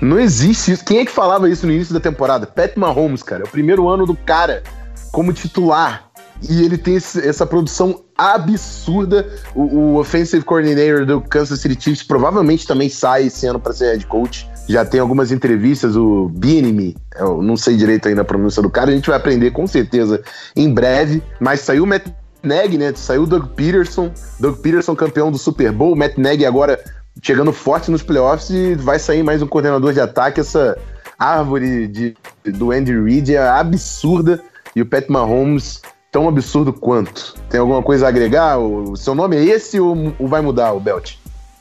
[0.01, 0.83] Não existe isso.
[0.83, 2.47] Quem é que falava isso no início da temporada?
[2.47, 3.43] Pat Mahomes, cara.
[3.43, 4.63] É o primeiro ano do cara
[5.11, 6.09] como titular.
[6.49, 9.27] E ele tem esse- essa produção absurda.
[9.53, 13.91] O, o offensive coordinator do Kansas City Chiefs provavelmente também sai esse ano para ser
[13.91, 14.47] head coach.
[14.67, 18.89] Já tem algumas entrevistas, o Bienemy, eu não sei direito ainda a pronúncia do cara,
[18.89, 20.21] a gente vai aprender com certeza
[20.55, 21.21] em breve.
[21.39, 22.07] Mas saiu o Matt
[22.41, 22.91] Nagy, né?
[22.95, 24.11] Saiu o Doug Peterson.
[24.39, 25.95] Doug Peterson campeão do Super Bowl.
[25.95, 26.79] Matt Nagy agora
[27.21, 30.39] chegando forte nos playoffs e vai sair mais um coordenador de ataque.
[30.39, 30.77] Essa
[31.17, 34.41] árvore de, do Andy Reid é absurda
[34.75, 35.81] e o Pat Mahomes
[36.15, 37.35] tão absurdo quanto.
[37.49, 38.57] Tem alguma coisa a agregar?
[38.57, 41.15] O seu nome é esse ou, ou vai mudar, o Belt?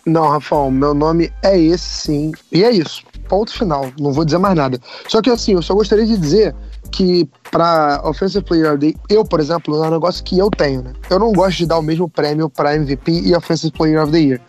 [0.07, 2.33] Não, Rafael, meu nome é esse sim.
[2.53, 3.03] E é isso.
[3.29, 3.91] Ponto final.
[3.99, 4.79] Não vou dizer mais nada.
[5.09, 6.55] Só que assim, eu só gostaria de dizer
[6.93, 10.49] que para Offensive Player of the Year, eu, por exemplo, é um negócio que eu
[10.49, 10.93] tenho, né?
[11.11, 14.21] Eu não gosto de dar o mesmo prêmio para MVP e Offensive Player of the
[14.21, 14.41] Year.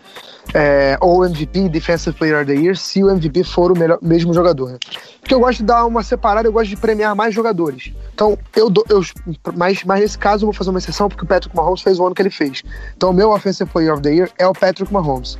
[0.54, 4.34] É, ou MVP Defensive Player of the Year, se o MVP for o melhor- mesmo
[4.34, 4.72] jogador.
[4.72, 4.78] né?
[5.20, 7.92] Porque eu gosto de dar uma separada, eu gosto de premiar mais jogadores.
[8.14, 8.86] Então, eu dou.
[8.88, 9.02] Eu,
[9.56, 12.06] mas, mas nesse caso, eu vou fazer uma exceção porque o Patrick Mahomes fez o
[12.06, 12.64] ano que ele fez.
[12.96, 15.38] Então, o meu Offensive Player of the Year é o Patrick Mahomes.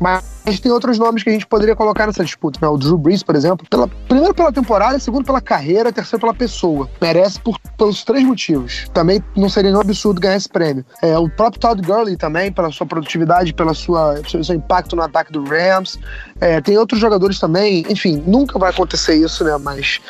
[0.00, 2.58] Mas tem outros nomes que a gente poderia colocar nessa disputa.
[2.60, 2.68] Né?
[2.68, 6.88] O Drew Brees, por exemplo, pela, primeiro pela temporada, segundo pela carreira, terceiro pela pessoa.
[7.00, 8.88] Merece por, pelos três motivos.
[8.92, 10.84] Também não seria nenhum absurdo ganhar esse prêmio.
[11.00, 15.44] É, o próprio Todd Gurley também, pela sua produtividade, pelo seu impacto no ataque do
[15.44, 15.98] Rams.
[16.40, 17.84] É, tem outros jogadores também.
[17.88, 19.56] Enfim, nunca vai acontecer isso, né?
[19.58, 20.00] Mas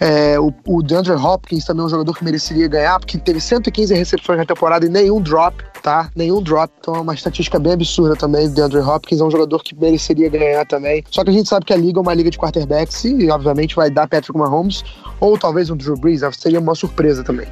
[0.00, 3.94] é, o, o DeAndre Hopkins também é um jogador que mereceria ganhar, porque teve 115
[3.94, 6.10] recepções na temporada e nenhum drop, tá?
[6.16, 6.72] Nenhum drop.
[6.80, 8.46] Então é uma estatística bem absurda também.
[8.46, 11.04] O DeAndre Hopkins é um jogador que mereceria ganhar também.
[11.10, 13.76] Só que a gente sabe que a liga é uma liga de quarterbacks e, obviamente,
[13.76, 14.82] vai dar Patrick Mahomes
[15.20, 16.22] ou talvez um Drew Brees.
[16.38, 17.46] Seria uma surpresa também.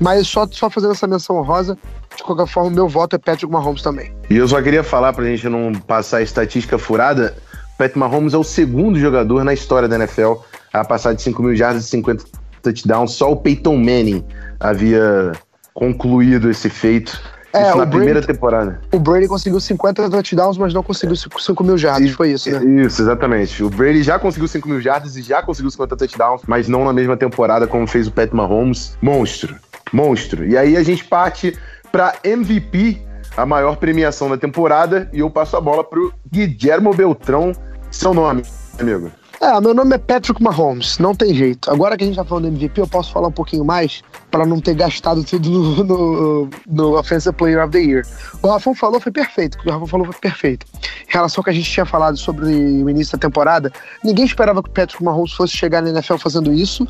[0.00, 1.76] Mas só, só fazendo essa menção honrosa,
[2.16, 4.14] de qualquer forma, meu voto é Patrick Mahomes também.
[4.30, 7.36] E eu só queria falar pra gente não passar a estatística furada.
[7.76, 10.34] Pat Mahomes é o segundo jogador na história da NFL
[10.72, 12.24] a passar de 5 mil jardas e 50
[12.62, 13.10] touchdowns.
[13.10, 14.24] Só o Peyton Manning
[14.60, 15.32] havia
[15.74, 17.20] concluído esse feito.
[17.52, 18.80] É, isso na Brady- primeira temporada.
[18.92, 22.10] O Brady conseguiu 50 touchdowns, mas não conseguiu 5 mil jardas.
[22.12, 22.82] Foi isso, né?
[22.84, 23.62] Isso, exatamente.
[23.62, 26.92] O Brady já conseguiu 5 mil jardas e já conseguiu 50 touchdowns, mas não na
[26.92, 28.96] mesma temporada como fez o Pat Mahomes.
[29.02, 29.56] Monstro.
[29.92, 30.46] Monstro.
[30.46, 31.56] E aí a gente parte
[31.90, 33.02] pra MVP,
[33.36, 37.52] a maior premiação da temporada, e eu passo a bola pro Guillermo Beltrão.
[37.90, 38.42] Seu nome,
[38.80, 39.10] amigo.
[39.42, 41.68] É, meu nome é Patrick Mahomes, não tem jeito.
[41.68, 44.00] Agora que a gente tá falando do MVP, eu posso falar um pouquinho mais
[44.30, 48.06] pra não ter gastado tudo no, no, no Offensive Player of the Year.
[48.40, 49.56] O Rafão falou, foi perfeito.
[49.56, 50.64] O que o Rafão falou foi perfeito.
[51.08, 53.72] Em relação ao que a gente tinha falado sobre o início da temporada,
[54.04, 56.86] ninguém esperava que o Patrick Mahomes fosse chegar na NFL fazendo isso.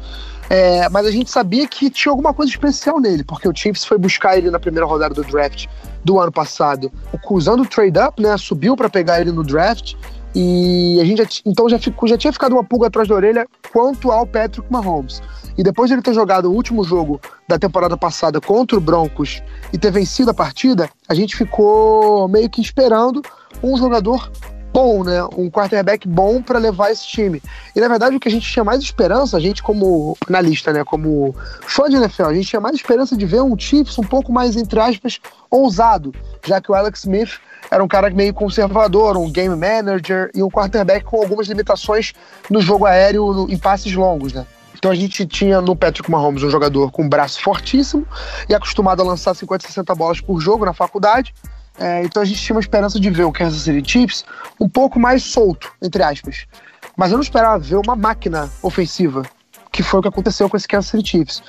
[0.50, 3.96] É, mas a gente sabia que tinha alguma coisa especial nele, porque o Chiefs foi
[3.96, 5.68] buscar ele na primeira rodada do draft
[6.04, 6.92] do ano passado,
[7.30, 8.36] usando o trade up, né?
[8.36, 9.94] Subiu pra pegar ele no draft.
[10.34, 13.46] E a gente já, então já, ficou, já tinha ficado uma pulga atrás da orelha
[13.72, 15.20] quanto ao Patrick Mahomes.
[15.56, 19.42] E depois de ele ter jogado o último jogo da temporada passada contra o Broncos
[19.72, 23.22] e ter vencido a partida, a gente ficou meio que esperando
[23.62, 24.30] um jogador
[24.72, 25.22] bom, né?
[25.36, 27.42] Um quarterback bom para levar esse time.
[27.76, 30.82] E na verdade o que a gente tinha mais esperança, a gente como analista, né,
[30.82, 34.32] como fã de NFL, a gente tinha mais esperança de ver um Chiefs um pouco
[34.32, 36.14] mais entre aspas ousado,
[36.46, 37.38] já que o Alex Smith
[37.72, 42.12] era um cara meio conservador, um game manager e um quarterback com algumas limitações
[42.50, 44.44] no jogo aéreo no- em passes longos, né?
[44.76, 48.06] Então a gente tinha no Patrick Mahomes um jogador com um braço fortíssimo
[48.46, 51.32] e acostumado a lançar 50, 60 bolas por jogo na faculdade.
[51.78, 54.24] É, então a gente tinha uma esperança de ver o Kansas City Chiefs
[54.60, 56.46] um pouco mais solto, entre aspas.
[56.94, 59.22] Mas eu não esperava ver uma máquina ofensiva,
[59.82, 61.42] que foi o que aconteceu com esse Kansas City Chiefs.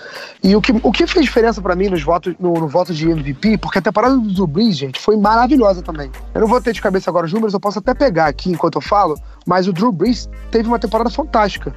[0.43, 3.09] E o que, o que fez diferença pra mim nos votos, no, no voto de
[3.09, 6.11] MVP, porque a temporada do Drew Brees, gente, foi maravilhosa também.
[6.33, 8.75] Eu não vou ter de cabeça agora os números, eu posso até pegar aqui enquanto
[8.75, 9.15] eu falo,
[9.45, 11.73] mas o Drew Brees teve uma temporada fantástica.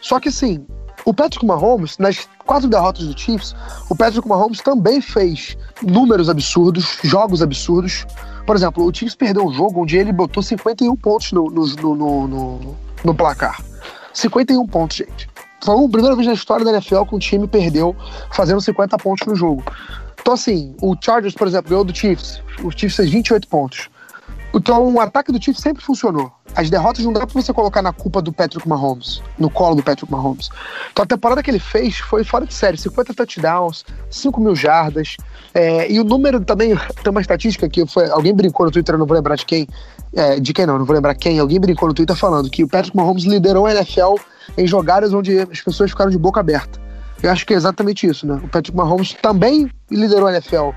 [0.00, 0.64] Só que assim,
[1.04, 3.54] o Patrick Mahomes, nas quatro derrotas do Chiefs,
[3.88, 8.06] o Patrick Mahomes também fez números absurdos, jogos absurdos.
[8.46, 12.28] Por exemplo, o Chiefs perdeu um jogo onde ele botou 51 pontos no, no, no,
[12.28, 13.60] no- no placar.
[14.12, 15.28] 51 pontos, gente.
[15.62, 17.96] Foi a primeira vez na história da NFL que um time perdeu
[18.32, 19.64] fazendo 50 pontos no jogo.
[20.20, 22.42] Então, assim, o Chargers, por exemplo, ganhou do Chiefs.
[22.62, 23.88] O Chiefs fez 28 pontos.
[24.54, 26.32] Então, o ataque do Chiefs sempre funcionou.
[26.54, 29.82] as derrotas não dá pra você colocar na culpa do Patrick Mahomes, no colo do
[29.82, 30.48] Patrick Mahomes.
[30.90, 35.16] Então a temporada que ele fez foi fora de série, 50 touchdowns, 5 mil jardas,
[35.52, 39.04] é, e o número também, tem uma estatística que foi, alguém brincou no Twitter, não
[39.04, 39.68] vou lembrar de quem,
[40.16, 42.68] é, de quem não, não vou lembrar quem, alguém brincou no Twitter falando que o
[42.68, 44.14] Patrick Mahomes liderou a NFL
[44.56, 46.80] em jogadas onde as pessoas ficaram de boca aberta.
[47.22, 48.40] Eu acho que é exatamente isso, né?
[48.42, 50.70] O Patrick Mahomes também liderou a NFL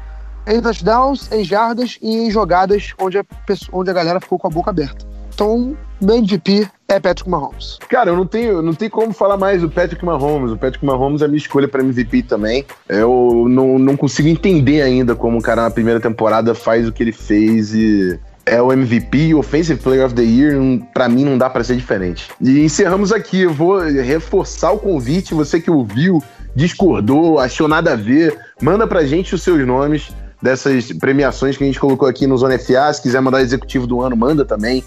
[0.46, 4.48] em touchdowns, em jardas e em jogadas onde a, pessoa, onde a galera ficou com
[4.48, 5.06] a boca aberta.
[5.34, 7.78] Então, meu MVP é Patrick Mahomes.
[7.90, 10.52] Cara, eu não tenho, não tenho como falar mais do Patrick Mahomes.
[10.52, 12.66] O Patrick Mahomes é a minha escolha para MVP também.
[12.90, 17.04] Eu não, não consigo entender ainda como o cara na primeira temporada faz o que
[17.04, 20.56] ele fez e é o MVP, Offensive Player of the Year,
[20.94, 22.30] para mim não dá para ser diferente.
[22.42, 23.42] E encerramos aqui.
[23.42, 25.34] Eu vou reforçar o convite.
[25.34, 26.22] Você que ouviu,
[26.56, 31.68] discordou, achou nada a ver, manda pra gente os seus nomes dessas premiações que a
[31.68, 32.94] gente colocou aqui no Zona FA.
[32.94, 34.84] Se quiser mandar executivo do ano, manda também.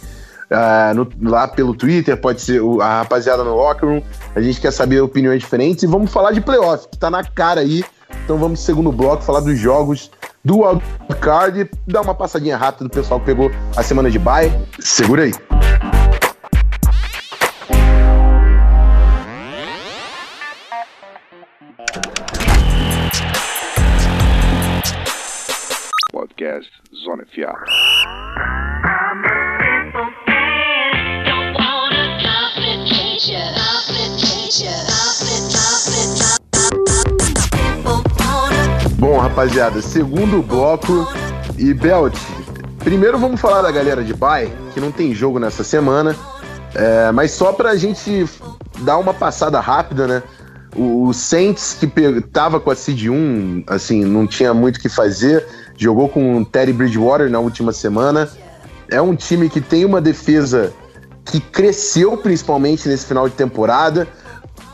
[0.51, 4.03] Uh, no, lá pelo Twitter, pode ser a rapaziada no Locker Room.
[4.35, 7.61] A gente quer saber opiniões diferentes e vamos falar de playoff, que tá na cara
[7.61, 7.83] aí.
[8.25, 10.11] Então vamos pro segundo bloco, falar dos jogos
[10.45, 14.51] do wildcard, dar uma passadinha rápida do pessoal que pegou a semana de bye.
[14.81, 15.33] Segura aí.
[26.13, 27.55] Podcast Zona FA.
[39.13, 41.07] Bom, rapaziada, segundo bloco
[41.59, 42.17] e Belt.
[42.79, 46.17] Primeiro vamos falar da galera de Bay, que não tem jogo nessa semana,
[46.75, 48.25] é, mas só pra gente
[48.79, 50.23] dar uma passada rápida, né?
[50.75, 51.87] O, Saints, que
[52.23, 55.47] tava com a Seed 1, assim, não tinha muito o que fazer,
[55.77, 58.31] jogou com o Terry Bridgewater na última semana.
[58.91, 60.73] É um time que tem uma defesa
[61.27, 64.09] que cresceu principalmente nesse final de temporada.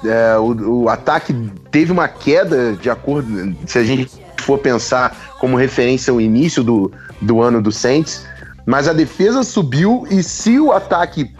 [0.05, 1.35] É, o, o, ataque
[1.73, 3.57] teve uma queda, de acordo.
[3.67, 8.27] Se a gente for pensar como referência o início do, do ano do Saints,
[8.65, 11.31] mas a defesa subiu e se o ataque,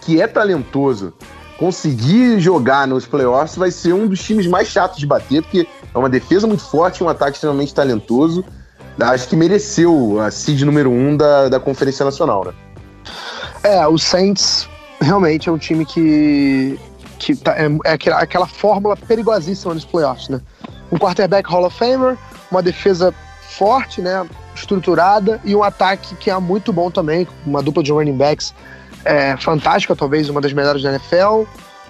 [0.00, 1.14] que é talentoso,
[1.60, 5.98] conseguir jogar nos playoffs, vai ser um dos times mais chatos de bater, porque é
[5.98, 8.44] uma defesa muito forte, um ataque extremamente talentoso.
[8.98, 12.52] Acho que mereceu a seed número um da, da Conferência Nacional, né?
[13.62, 14.68] É, o Saints
[15.00, 16.80] realmente é um time que
[17.18, 20.40] que tá, é, é aquela, aquela, fórmula perigosíssima nos playoffs, né?
[20.92, 22.18] Um quarterback Hall of Famer,
[22.50, 23.12] uma defesa
[23.56, 24.26] forte, né?
[24.54, 28.54] Estruturada e um ataque que é muito bom também, uma dupla de running backs
[29.04, 31.44] é, fantástica, talvez uma das melhores da NFL.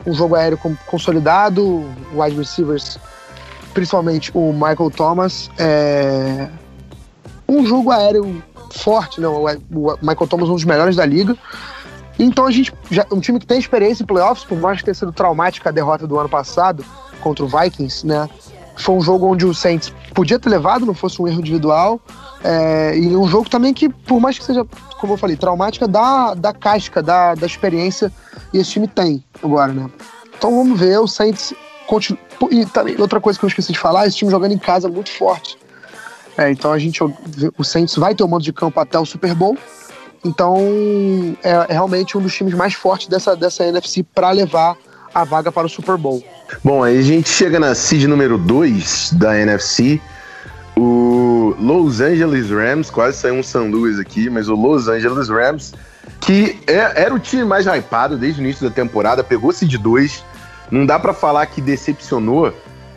[0.07, 2.99] Um jogo aéreo consolidado, wide receivers,
[3.73, 5.51] principalmente o Michael Thomas.
[5.59, 6.49] É,
[7.49, 8.43] um jogo aéreo
[8.73, 9.27] forte, né?
[9.27, 9.47] O
[10.03, 11.37] Michael Thomas, um dos melhores da liga.
[12.19, 14.95] Então a gente, já, um time que tem experiência em playoffs, por mais que tenha
[14.95, 16.85] sido traumática a derrota do ano passado
[17.21, 18.29] contra o Vikings, né?
[18.77, 22.01] Foi um jogo onde o Saints podia ter levado, não fosse um erro individual.
[22.45, 24.65] É, e um jogo também que, por mais que seja,
[25.01, 28.13] como eu falei, traumática, dá, dá casca, dá, dá experiência,
[28.53, 29.91] e esse time tem agora, né?
[30.37, 31.55] Então vamos ver, o Saints
[31.87, 32.21] continua.
[32.51, 35.11] E também, outra coisa que eu esqueci de falar, esse time jogando em casa muito
[35.11, 35.57] forte.
[36.37, 39.35] É, então a gente, o Saints vai ter o mando de campo até o Super
[39.35, 39.57] Bowl.
[40.25, 40.59] Então,
[41.43, 44.77] é, é realmente um dos times mais fortes dessa, dessa NFC para levar
[45.15, 46.23] a vaga para o Super Bowl.
[46.63, 50.01] Bom, aí a gente chega na seed número 2 da NFC.
[50.77, 55.73] O Los Angeles Rams, quase saiu um San Luis aqui, mas o Los Angeles Rams,
[56.21, 60.25] que é, era o time mais hypado desde o início da temporada, pegou seed 2.
[60.71, 62.53] Não dá para falar que decepcionou,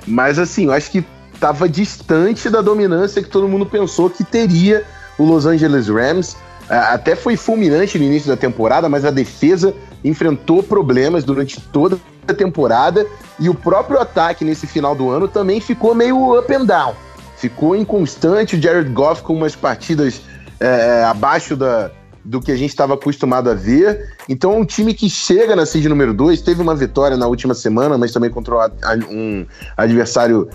[0.05, 4.83] mas assim, eu acho que estava distante da dominância que todo mundo pensou que teria
[5.17, 6.35] o Los Angeles Rams.
[6.67, 11.97] Até foi fulminante no início da temporada, mas a defesa enfrentou problemas durante toda
[12.33, 13.05] temporada
[13.39, 16.93] e o próprio ataque nesse final do ano também ficou meio up and down.
[17.37, 20.21] Ficou inconstante, o Jared Goff com umas partidas
[20.59, 21.89] é, abaixo da,
[22.23, 24.13] do que a gente estava acostumado a ver.
[24.27, 27.97] Então, um time que chega na seed número 2, teve uma vitória na última semana,
[27.97, 28.71] mas também contra
[29.09, 29.45] um
[29.77, 30.49] adversário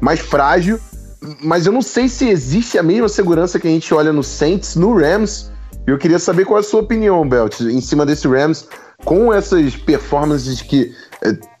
[0.00, 0.78] mais frágil.
[1.42, 4.76] Mas eu não sei se existe a mesma segurança que a gente olha no Saints,
[4.76, 5.50] no Rams
[5.86, 8.68] eu queria saber qual é a sua opinião, Belt, em cima desse Rams,
[9.04, 11.09] com essas performances que é,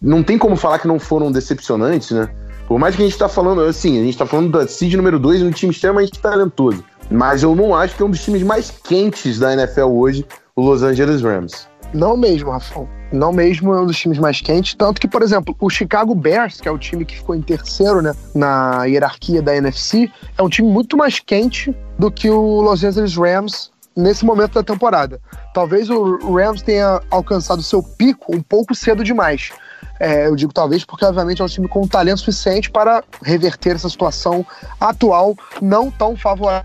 [0.00, 2.28] não tem como falar que não foram decepcionantes, né?
[2.66, 5.18] Por mais que a gente tá falando, assim, a gente tá falando da seed número
[5.18, 6.84] 2, um time extremamente talentoso.
[7.10, 10.62] Mas eu não acho que é um dos times mais quentes da NFL hoje, o
[10.62, 11.68] Los Angeles Rams.
[11.92, 12.88] Não mesmo, Rafael.
[13.12, 14.74] Não mesmo é um dos times mais quentes.
[14.74, 18.00] Tanto que, por exemplo, o Chicago Bears, que é o time que ficou em terceiro
[18.00, 22.84] né, na hierarquia da NFC, é um time muito mais quente do que o Los
[22.84, 25.20] Angeles Rams nesse momento da temporada.
[25.52, 29.50] Talvez o Rams tenha alcançado seu pico um pouco cedo demais.
[29.98, 33.88] É, eu digo talvez porque, obviamente, é um time com talento suficiente para reverter essa
[33.88, 34.46] situação
[34.80, 36.64] atual não tão favorável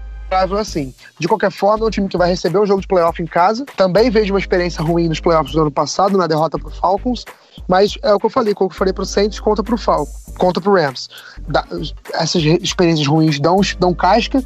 [0.58, 0.94] assim.
[1.20, 3.66] De qualquer forma, é um time que vai receber um jogo de playoff em casa.
[3.76, 6.72] Também veio de uma experiência ruim nos playoffs do ano passado, na derrota para o
[6.72, 7.26] Falcons.
[7.68, 10.34] Mas é o que eu falei, o que eu falei pro Saints conta pro Falcons,
[10.38, 11.10] conta pro Rams.
[11.48, 11.66] Da,
[12.14, 14.42] essas experiências ruins dão, dão casca,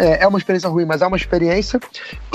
[0.00, 1.78] é, é, uma experiência ruim, mas é uma experiência.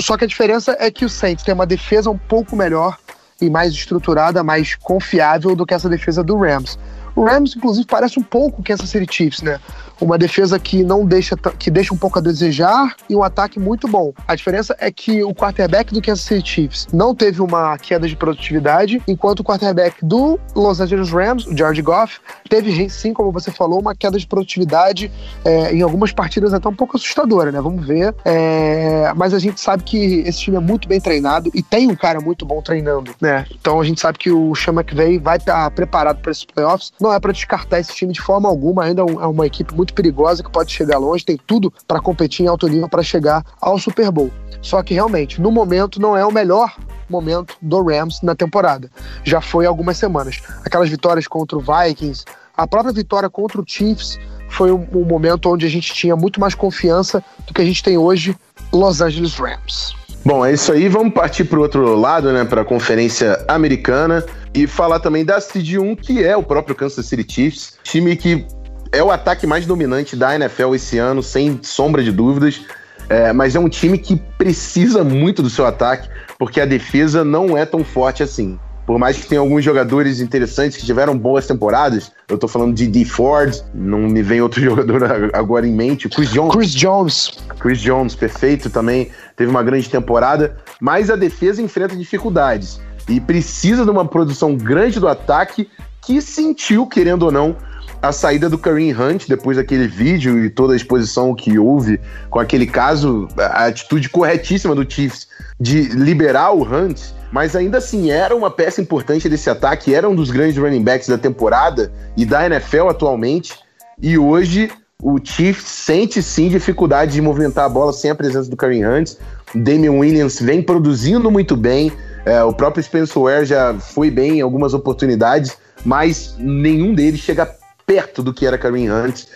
[0.00, 2.96] Só que a diferença é que o Saints tem uma defesa um pouco melhor
[3.40, 6.78] e mais estruturada, mais confiável do que essa defesa do Rams.
[7.16, 9.58] O Rams, inclusive, parece um pouco Kansas City Chiefs, né?
[9.98, 13.88] Uma defesa que não deixa, que deixa um pouco a desejar e um ataque muito
[13.88, 14.12] bom.
[14.28, 18.14] A diferença é que o quarterback do Kansas City Chiefs não teve uma queda de
[18.14, 23.50] produtividade, enquanto o quarterback do Los Angeles Rams, o George Goff, teve sim, como você
[23.50, 25.10] falou, uma queda de produtividade
[25.42, 27.62] é, em algumas partidas até um pouco assustadora, né?
[27.62, 28.14] Vamos ver.
[28.26, 31.96] É, mas a gente sabe que esse time é muito bem treinado e tem um
[31.96, 33.46] cara muito bom treinando, né?
[33.58, 37.12] Então a gente sabe que o Sean McVay vai estar preparado para esses playoffs não
[37.12, 40.42] é para descartar esse time de forma alguma, ainda é, é uma equipe muito perigosa
[40.42, 44.10] que pode chegar longe, tem tudo para competir em alto nível para chegar ao Super
[44.10, 44.30] Bowl.
[44.60, 46.74] Só que realmente, no momento, não é o melhor
[47.08, 48.90] momento do Rams na temporada.
[49.22, 50.42] Já foi algumas semanas.
[50.64, 52.24] Aquelas vitórias contra o Vikings,
[52.56, 56.40] a própria vitória contra o Chiefs foi um, um momento onde a gente tinha muito
[56.40, 58.36] mais confiança do que a gente tem hoje
[58.72, 59.94] Los Angeles Rams.
[60.24, 60.88] Bom, é isso aí.
[60.88, 62.44] Vamos partir para o outro lado, né?
[62.44, 64.24] Para a Conferência Americana
[64.56, 68.46] e falar também da Seed 1, que é o próprio Kansas City Chiefs, time que
[68.90, 72.62] é o ataque mais dominante da NFL esse ano, sem sombra de dúvidas.
[73.08, 77.56] É, mas é um time que precisa muito do seu ataque, porque a defesa não
[77.56, 78.58] é tão forte assim.
[78.86, 82.86] Por mais que tenha alguns jogadores interessantes que tiveram boas temporadas, eu tô falando de
[82.86, 83.04] D.
[83.04, 86.54] Ford, não me vem outro jogador agora em mente, Chris Jones.
[86.54, 87.38] Chris Jones.
[87.60, 93.84] Chris Jones, perfeito também, teve uma grande temporada, mas a defesa enfrenta dificuldades e precisa
[93.84, 95.68] de uma produção grande do ataque
[96.00, 97.56] que sentiu, querendo ou não,
[98.00, 102.38] a saída do Kareem Hunt depois daquele vídeo e toda a exposição que houve com
[102.38, 105.26] aquele caso, a atitude corretíssima do Chiefs
[105.58, 107.00] de liberar o Hunt,
[107.32, 111.08] mas ainda assim era uma peça importante desse ataque, era um dos grandes running backs
[111.08, 113.54] da temporada e da NFL atualmente,
[114.00, 114.70] e hoje
[115.02, 119.14] o Chiefs sente sim dificuldade de movimentar a bola sem a presença do Kareem Hunt.
[119.54, 121.92] Damian Williams vem produzindo muito bem,
[122.26, 127.48] é, o próprio Spencer Ware já foi bem em algumas oportunidades, mas nenhum deles chega
[127.86, 129.26] perto do que era Kareem Hunt.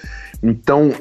[0.43, 0.93] Então,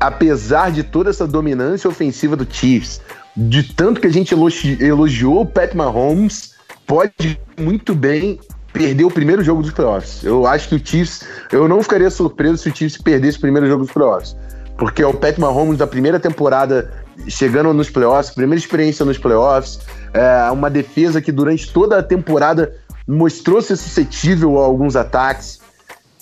[0.00, 3.00] apesar de toda essa dominância ofensiva do Chiefs,
[3.36, 4.34] de tanto que a gente
[4.80, 6.54] elogiou o Pat Mahomes,
[6.84, 8.40] pode muito bem
[8.72, 10.24] perder o primeiro jogo dos playoffs.
[10.24, 13.68] Eu acho que o Chiefs, eu não ficaria surpreso se o Chiefs perdesse o primeiro
[13.68, 14.36] jogo dos playoffs,
[14.76, 19.80] porque é o Pat Mahomes da primeira temporada chegando nos playoffs, primeira experiência nos playoffs,
[20.12, 22.74] é uma defesa que durante toda a temporada
[23.06, 25.60] mostrou ser suscetível a alguns ataques.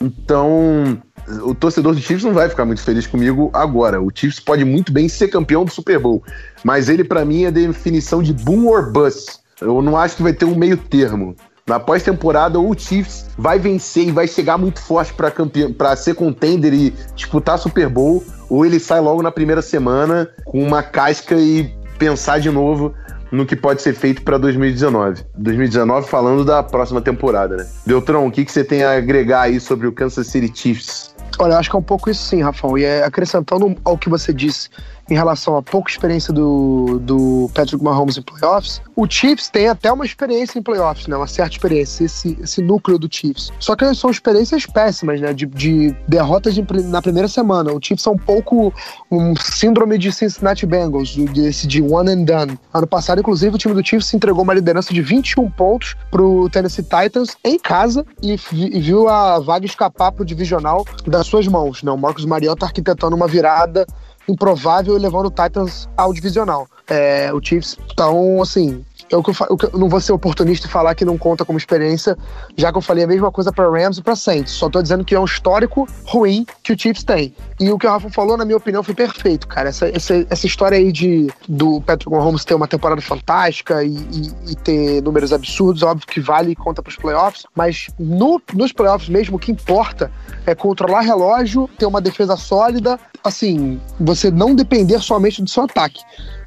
[0.01, 1.01] Então,
[1.43, 4.01] o torcedor do Chiefs não vai ficar muito feliz comigo agora.
[4.01, 6.23] O Chiefs pode muito bem ser campeão do Super Bowl,
[6.63, 9.39] mas ele para mim é definição de boom or bust.
[9.61, 11.37] Eu não acho que vai ter um meio termo.
[11.67, 16.91] Na pós-temporada, o Chiefs vai vencer e vai chegar muito forte para ser contender e
[17.15, 22.39] disputar Super Bowl, ou ele sai logo na primeira semana com uma casca e pensar
[22.39, 22.93] de novo
[23.33, 25.25] no que pode ser feito para 2019.
[25.39, 27.67] 2019 falando da próxima temporada, né?
[27.87, 31.15] Beltrão, o que, que você tem a agregar aí sobre o Kansas City Chiefs?
[31.39, 32.77] Olha, eu acho que é um pouco isso sim, Rafão.
[32.77, 34.69] E é, acrescentando ao que você disse
[35.11, 39.93] em relação à pouca experiência do, do Patrick Mahomes em playoffs, o Chiefs tem até
[39.93, 41.17] uma experiência em playoffs, né?
[41.17, 43.51] Uma certa experiência, esse, esse núcleo do Chiefs.
[43.59, 45.33] Só que são experiências péssimas, né?
[45.33, 47.73] De, de derrotas de, na primeira semana.
[47.73, 48.73] O Chiefs é um pouco
[49.11, 52.59] um síndrome de Cincinnati Bengals, desse de one and done.
[52.73, 56.85] Ano passado, inclusive, o time do Chiefs entregou uma liderança de 21 pontos pro Tennessee
[56.85, 61.91] Titans em casa e, e viu a vaga escapar pro divisional das suas mãos, né?
[61.91, 63.87] O Marcos Mariota arquitetando uma virada
[64.29, 66.69] improvável levando o Titans ao divisional.
[66.87, 71.19] É, o Chiefs, então, assim, eu, eu, não vou ser oportunista e falar que não
[71.19, 72.17] conta como experiência,
[72.57, 74.53] já que eu falei a mesma coisa para Rams e para Saints.
[74.53, 77.35] Só tô dizendo que é um histórico ruim que o Chiefs tem.
[77.61, 79.69] E o que o Rafa falou, na minha opinião, foi perfeito, cara.
[79.69, 84.53] Essa, essa, essa história aí de do Patrick Mahomes ter uma temporada fantástica e, e,
[84.53, 89.09] e ter números absurdos, óbvio que vale e conta pros playoffs, mas no, nos playoffs
[89.09, 90.11] mesmo, o que importa
[90.47, 96.01] é controlar relógio, ter uma defesa sólida, assim, você não depender somente do seu ataque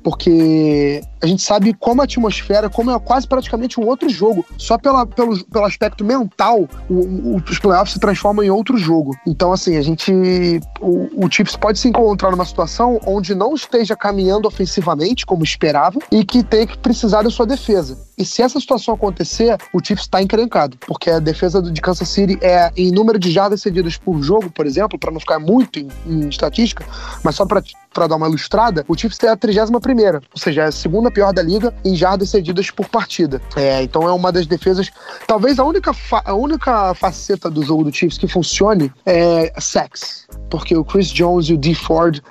[0.08, 4.46] porque a gente sabe como a atmosfera, como é quase praticamente um outro jogo.
[4.58, 9.16] Só pela, pelo, pelo aspecto mental, o, o, os playoffs se transformam em outro jogo.
[9.26, 10.12] Então, assim, a gente.
[10.80, 16.00] O, o Chiefs pode se encontrar numa situação onde não esteja caminhando ofensivamente, como esperava,
[16.12, 17.98] e que tenha que precisar da sua defesa.
[18.18, 22.38] E se essa situação acontecer, o Chiefs está encrencado, porque a defesa de Kansas City
[22.42, 25.88] é em número de jardas cedidas por jogo, por exemplo, para não ficar muito em,
[26.06, 26.84] em estatística,
[27.24, 27.62] mas só para
[27.98, 31.07] para dar uma ilustrada, o Chiefs é a 31 primeira, ou seja, é a segunda
[31.12, 33.42] pior da liga em jardas cedidas por partida.
[33.56, 34.92] É, então é uma das defesas,
[35.28, 35.92] talvez a única,
[36.26, 41.48] a única faceta do jogo do Chiefs que funcione é sex, porque o Chris Jones
[41.50, 42.22] e o D Ford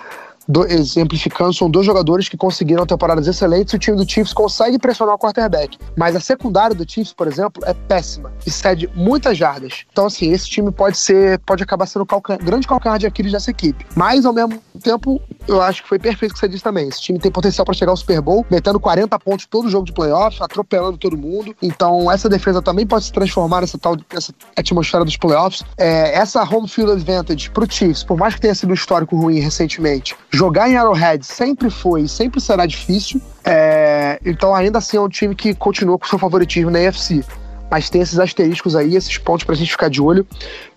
[0.48, 4.78] do, exemplificando, são dois jogadores que conseguiram temporadas excelentes e o time do Chiefs consegue
[4.78, 5.78] pressionar o quarterback.
[5.96, 9.84] Mas a secundária do Chiefs, por exemplo, é péssima e cede muitas jardas.
[9.90, 13.50] Então, assim, esse time pode ser, pode acabar sendo o grande calcanhar de Aquiles dessa
[13.50, 13.84] equipe.
[13.94, 16.88] Mas, ao mesmo tempo, eu acho que foi perfeito o que você disse também.
[16.88, 19.92] Esse time tem potencial para chegar ao Super Bowl, metendo 40 pontos todo jogo de
[19.92, 21.54] playoffs, atropelando todo mundo.
[21.62, 25.62] Então, essa defesa também pode se transformar nessa tal essa atmosfera dos playoffs.
[25.76, 29.38] É, essa home field advantage pro Chiefs, por mais que tenha sido um histórico ruim
[29.38, 33.20] recentemente, jogar em Arrowhead sempre foi e sempre será difícil.
[33.44, 37.24] É, então, ainda assim, é um time que continua com seu favoritismo na AFC.
[37.70, 40.26] Mas tem esses asteriscos aí, esses pontos pra gente ficar de olho,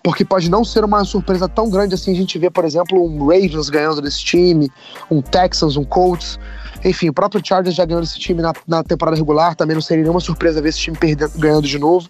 [0.02, 3.26] porque pode não ser uma surpresa tão grande assim a gente vê, por exemplo, um
[3.26, 4.70] Ravens ganhando desse time,
[5.10, 6.38] um Texans, um Colts.
[6.84, 10.02] Enfim, o próprio Chargers já ganhou esse time na, na temporada regular, também não seria
[10.02, 12.08] nenhuma surpresa ver esse time perdendo, ganhando de novo.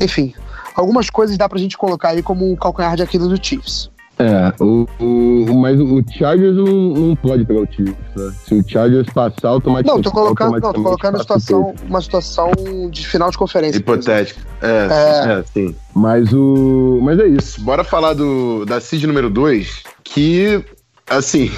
[0.00, 0.34] Enfim,
[0.74, 3.91] algumas coisas dá pra gente colocar aí como um calcanhar de Aquiles do Chiefs.
[4.22, 8.32] É, o, o, mas o Chargers não, não pode pegar o Chiefs, né?
[8.46, 10.04] Se o Chargers passar, automaticamente.
[10.04, 12.52] Não, tô colocando, não, tô colocando uma, situação, uma situação
[12.88, 13.78] de final de conferência.
[13.78, 14.40] Hipotética.
[14.60, 15.74] É, é, é, sim.
[15.92, 17.00] Mas o.
[17.02, 17.60] Mas é isso.
[17.62, 20.64] Bora falar do, da seed número 2, que.
[21.10, 21.50] Assim.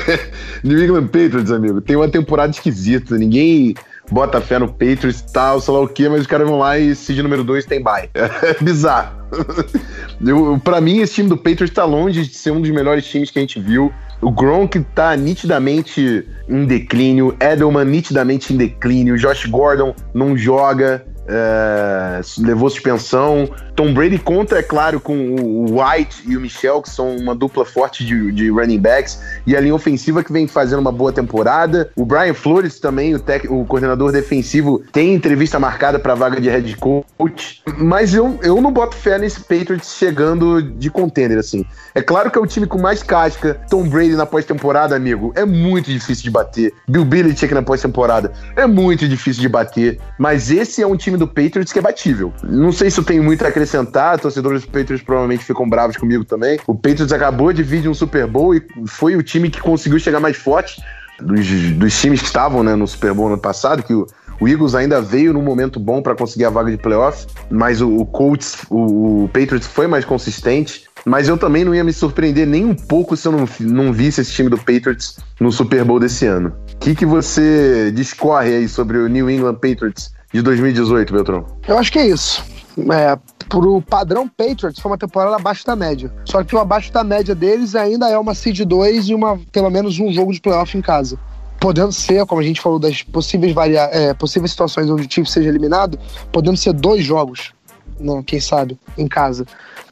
[0.62, 3.16] New England Patriots, amigo, tem uma temporada esquisita.
[3.16, 3.74] Ninguém
[4.10, 6.78] bota fé no Patriots e tal, sei lá o quê, mas os caras vão lá
[6.78, 8.08] e seed número 2 tem bye.
[8.14, 9.22] É bizarro.
[10.62, 13.38] Pra mim, esse time do Patriots tá longe de ser um dos melhores times que
[13.38, 13.92] a gente viu.
[14.20, 22.20] O Gronk tá nitidamente em declínio, Edelman nitidamente em declínio, Josh Gordon não joga é,
[22.38, 23.48] levou suspensão.
[23.74, 27.64] Tom Brady conta, é claro, com o White e o Michel, que são uma dupla
[27.64, 31.90] forte de, de running backs, e a linha ofensiva que vem fazendo uma boa temporada.
[31.96, 36.50] O Brian Flores também, o, tec, o coordenador defensivo, tem entrevista marcada para vaga de
[36.50, 41.64] head coach, mas eu, eu não boto fé nesse Patriots chegando de contender, assim.
[41.94, 43.60] É claro que é o time com mais casca.
[43.70, 46.72] Tom Brady na pós-temporada, amigo, é muito difícil de bater.
[46.86, 51.18] Bill Belichick na pós-temporada, é muito difícil de bater, mas esse é um time time
[51.18, 52.32] do Patriots que é batível.
[52.42, 56.24] Não sei se eu tenho muito a acrescentar, torcedores do Patriots provavelmente ficam bravos comigo
[56.24, 56.58] também.
[56.66, 59.98] O Patriots acabou de vir de um Super Bowl e foi o time que conseguiu
[59.98, 60.82] chegar mais forte
[61.20, 64.06] dos, dos times que estavam né, no Super Bowl no passado, que o,
[64.40, 67.96] o Eagles ainda veio num momento bom para conseguir a vaga de playoff, mas o,
[67.96, 70.90] o Colts, o, o, Patriots foi mais consistente.
[71.04, 74.20] Mas eu também não ia me surpreender nem um pouco se eu não, não visse
[74.20, 76.52] esse time do Patriots no Super Bowl desse ano.
[76.74, 81.46] O que, que você discorre aí sobre o New England Patriots de 2018, Beltrão?
[81.66, 82.44] Eu acho que é isso.
[82.78, 83.18] É,
[83.48, 86.12] pro padrão Patriots, foi uma temporada abaixo da média.
[86.24, 89.70] Só que o abaixo da média deles ainda é uma seed 2 e uma, pelo
[89.70, 91.18] menos um jogo de playoff em casa.
[91.60, 95.26] Podendo ser, como a gente falou, das possíveis, varia é, possíveis situações onde o time
[95.26, 95.98] seja eliminado,
[96.32, 97.52] podendo ser dois jogos,
[98.00, 99.46] né, quem sabe, em casa.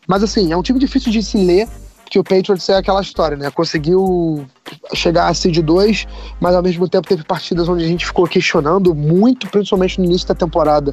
[0.07, 1.68] Mas assim, é um time difícil de se ler,
[2.11, 3.50] que o Patriots é aquela história, né?
[3.52, 4.44] Conseguiu
[4.92, 6.08] chegar a seed 2,
[6.40, 10.26] mas ao mesmo tempo teve partidas onde a gente ficou questionando muito, principalmente no início
[10.26, 10.92] da temporada.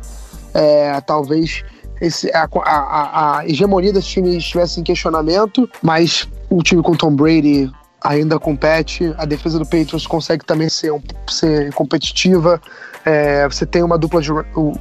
[0.54, 1.64] É, talvez
[2.00, 7.16] esse, a, a, a, hegemonia desse time estivesse em questionamento, mas o time com Tom
[7.16, 7.72] Brady
[8.04, 10.94] ainda compete, a defesa do Patriots consegue também ser,
[11.28, 12.62] ser competitiva.
[13.10, 14.30] É, você tem uma dupla de,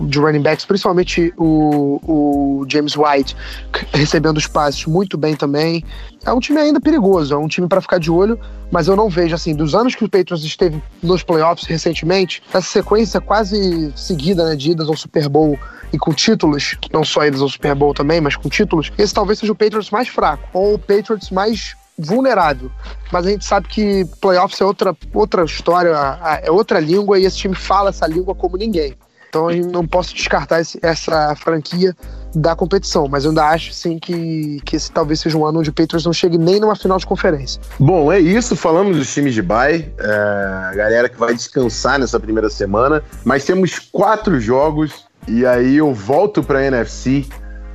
[0.00, 3.36] de running backs, principalmente o, o, James White,
[3.94, 5.84] recebendo os passes muito bem também.
[6.24, 8.36] É um time ainda perigoso, é um time para ficar de olho,
[8.68, 12.66] mas eu não vejo, assim, dos anos que o Patriots esteve nos playoffs recentemente, essa
[12.66, 15.56] sequência quase seguida né, de idas ao Super Bowl
[15.92, 19.38] e com títulos, não só idas ao Super Bowl também, mas com títulos, esse talvez
[19.38, 22.70] seja o Patriots mais fraco, ou o Patriots mais vulnerável.
[23.12, 25.94] Mas a gente sabe que playoffs é outra, outra história,
[26.42, 28.96] é outra língua e esse time fala essa língua como ninguém.
[29.28, 31.94] Então eu não posso descartar esse, essa franquia
[32.34, 35.70] da competição, mas eu ainda acho sim que, que esse talvez seja um ano onde
[35.70, 37.60] o Patriots não chegue nem numa final de conferência.
[37.78, 38.54] Bom, é isso.
[38.56, 43.78] Falamos dos times de bye, é, galera que vai descansar nessa primeira semana, mas temos
[43.78, 47.26] quatro jogos e aí eu volto para NFC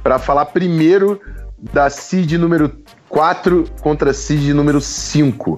[0.04, 1.20] para falar primeiro
[1.74, 2.72] da seed número
[3.12, 5.57] 4 contra seed número 5,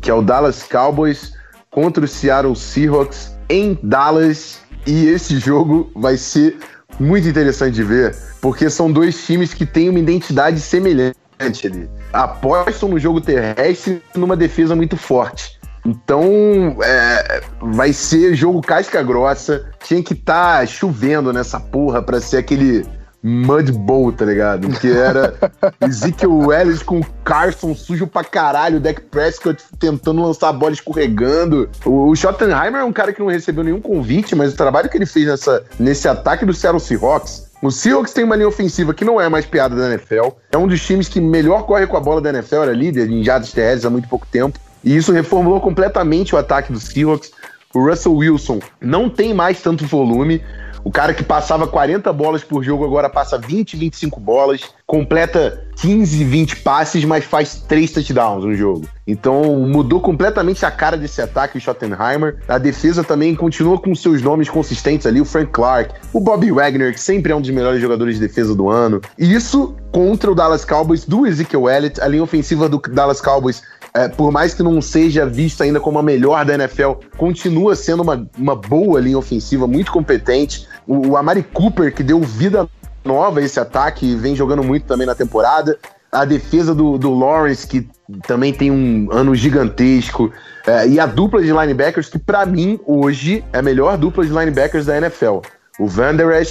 [0.00, 1.34] que é o Dallas Cowboys
[1.70, 4.60] contra o Seattle Seahawks em Dallas.
[4.86, 6.56] E esse jogo vai ser
[6.98, 11.90] muito interessante de ver, porque são dois times que têm uma identidade semelhante ali.
[12.12, 15.60] Apostam no jogo terrestre numa defesa muito forte.
[15.84, 19.66] Então, é, vai ser jogo casca grossa.
[19.84, 22.84] Tinha que estar tá chovendo nessa porra pra ser aquele
[23.28, 24.68] Mud Bowl, tá ligado?
[24.78, 25.34] Que era
[25.82, 31.68] Ezekiel Ellis com Carson sujo pra caralho, o Dak Prescott tentando lançar a bola escorregando.
[31.84, 34.96] O, o Schottenheimer é um cara que não recebeu nenhum convite, mas o trabalho que
[34.96, 39.04] ele fez nessa, nesse ataque do Seattle Seahawks o Seahawks tem uma linha ofensiva que
[39.04, 40.28] não é mais piada da NFL.
[40.52, 43.24] É um dos times que melhor corre com a bola da NFL, era líder em
[43.24, 44.58] jardas terrestres há muito pouco tempo.
[44.84, 47.32] E isso reformulou completamente o ataque dos Seahawks.
[47.74, 50.42] O Russell Wilson não tem mais tanto volume.
[50.86, 56.22] O cara que passava 40 bolas por jogo agora passa 20, 25 bolas, completa 15,
[56.22, 58.88] 20 passes, mas faz 3 touchdowns no jogo.
[59.04, 62.38] Então mudou completamente a cara desse ataque, o Schottenheimer.
[62.46, 66.94] A defesa também continua com seus nomes consistentes ali, o Frank Clark, o Bobby Wagner,
[66.94, 69.00] que sempre é um dos melhores jogadores de defesa do ano.
[69.18, 73.60] E isso contra o Dallas Cowboys do Ezekiel Elliott, a linha ofensiva do Dallas Cowboys
[73.96, 78.02] é, por mais que não seja vista ainda como a melhor da NFL, continua sendo
[78.02, 80.68] uma, uma boa linha ofensiva, muito competente.
[80.86, 82.68] O, o Amari Cooper, que deu vida
[83.04, 85.78] nova a esse ataque, vem jogando muito também na temporada.
[86.10, 87.88] A defesa do, do Lawrence, que
[88.26, 90.32] também tem um ano gigantesco.
[90.66, 94.30] É, e a dupla de linebackers, que para mim, hoje, é a melhor dupla de
[94.30, 95.40] linebackers da NFL.
[95.78, 96.42] O Van Der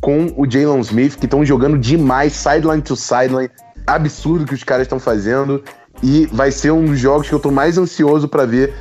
[0.00, 3.50] com o Jalen Smith, que estão jogando demais, sideline to sideline.
[3.86, 5.62] Absurdo que os caras estão fazendo.
[6.02, 8.74] E vai ser um dos jogos que eu tô mais ansioso para ver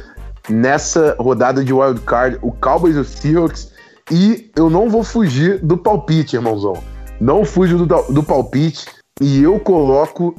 [0.48, 3.72] nessa rodada de wild card, o Cowboys e o Seahawks.
[4.12, 6.74] E eu não vou fugir do palpite, irmãozão.
[7.20, 8.88] Não fujo do, do palpite.
[9.22, 10.36] E eu coloco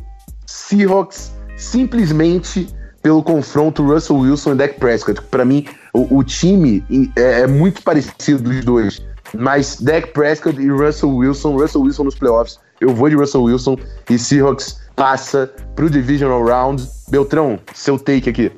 [0.46, 2.68] Seahawks simplesmente
[3.02, 5.20] pelo confronto Russell Wilson e Dak Prescott.
[5.22, 6.84] Para mim, o, o time
[7.16, 9.04] é, é, muito parecido dos dois.
[9.32, 13.76] Mas Dak Prescott e Russell Wilson, Russell Wilson nos playoffs, eu vou de Russell Wilson
[14.08, 16.88] e Seahawks passa pro Divisional Round.
[17.08, 18.50] Beltrão, seu take aqui.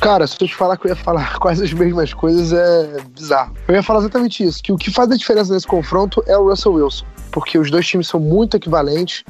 [0.00, 3.54] Cara, se eu te falar que eu ia falar quase as mesmas coisas, é bizarro.
[3.68, 6.48] Eu ia falar exatamente isso, que o que faz a diferença nesse confronto é o
[6.48, 9.24] Russell Wilson, porque os dois times são muito equivalentes,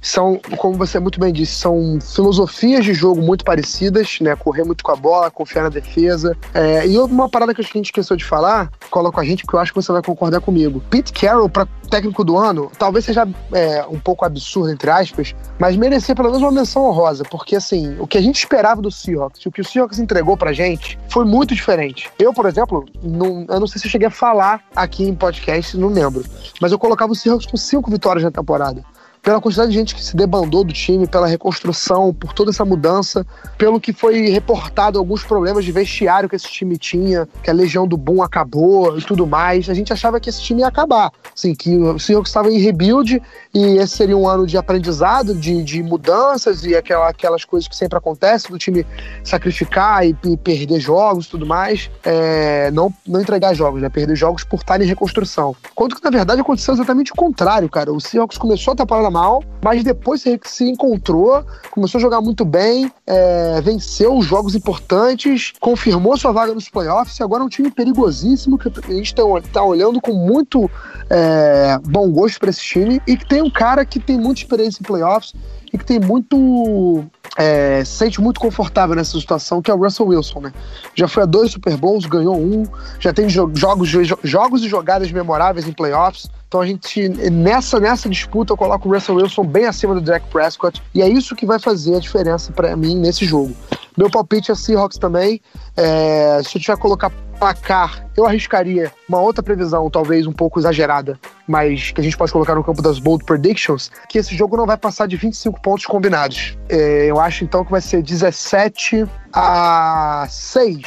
[0.00, 4.34] são, como você muito bem disse, são filosofias de jogo muito parecidas, né?
[4.36, 6.36] Correr muito com a bola, confiar na defesa.
[6.54, 9.60] É, e uma parada que a gente esqueceu de falar, coloca a gente, porque eu
[9.60, 10.82] acho que você vai concordar comigo.
[10.90, 15.76] Pete Carroll, para técnico do ano, talvez seja é, um pouco absurdo, entre aspas, mas
[15.76, 19.46] merecer pelo menos uma menção honrosa, porque assim, o que a gente esperava do Seahawks
[19.46, 22.10] o que o Seahawks entregou pra gente foi muito diferente.
[22.18, 25.76] Eu, por exemplo, não, eu não sei se eu cheguei a falar aqui em podcast,
[25.76, 26.24] não lembro,
[26.60, 28.84] mas eu colocava o Seahawks com cinco vitórias na temporada
[29.26, 33.26] pela quantidade de gente que se debandou do time, pela reconstrução, por toda essa mudança,
[33.58, 37.88] pelo que foi reportado alguns problemas de vestiário que esse time tinha, que a legião
[37.88, 39.68] do Boom acabou e tudo mais.
[39.68, 43.20] A gente achava que esse time ia acabar, assim, que o Seahawks estava em rebuild
[43.52, 47.74] e esse seria um ano de aprendizado, de, de mudanças e aquela, aquelas coisas que
[47.74, 48.86] sempre acontecem do time
[49.24, 51.90] sacrificar e, e perder jogos e tudo mais.
[52.04, 53.88] É, não, não entregar jogos, né?
[53.88, 55.56] Perder jogos por estar em reconstrução.
[55.74, 57.92] Quando que, na verdade, aconteceu exatamente o contrário, cara.
[57.92, 62.92] O Seahawks começou a temporada mal, mas depois se encontrou, começou a jogar muito bem,
[63.06, 67.70] é, venceu os jogos importantes, confirmou sua vaga nos playoffs e agora é um time
[67.70, 70.70] perigosíssimo que a gente está tá olhando com muito
[71.08, 74.82] é, bom gosto para esse time e que tem um cara que tem muita experiência
[74.82, 75.32] em playoffs
[75.76, 77.04] e que tem muito.
[77.36, 80.52] É, se sente muito confortável nessa situação, que é o Russell Wilson, né?
[80.94, 82.64] Já foi a dois Super Bowls, ganhou um,
[82.98, 86.30] já tem jo jogos, jo jogos e jogadas memoráveis em playoffs.
[86.48, 90.26] Então a gente, nessa, nessa disputa, eu coloco o Russell Wilson bem acima do Dak
[90.28, 90.82] Prescott.
[90.94, 93.54] E é isso que vai fazer a diferença para mim nesse jogo.
[93.96, 95.40] Meu palpite é Seahawks também.
[95.76, 100.58] É, se eu tiver que colocar placar, eu arriscaria uma outra previsão, talvez um pouco
[100.58, 104.56] exagerada, mas que a gente pode colocar no campo das bold predictions, que esse jogo
[104.56, 106.56] não vai passar de 25 pontos combinados.
[106.68, 110.82] É, eu acho então que vai ser 17 a 6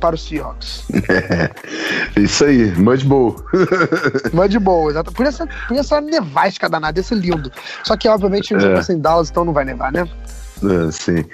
[0.00, 0.84] para o Seahawks.
[1.08, 1.50] É,
[2.20, 3.36] isso aí, Mud Bowl.
[4.32, 5.12] Mud Bowl, exato.
[5.12, 7.50] Por essa, por essa nevasca danada, ia ser lindo.
[7.82, 8.92] Só que, obviamente, o jogo é.
[8.92, 10.08] em Dallas, então não vai nevar, né?
[10.62, 11.24] É, sim.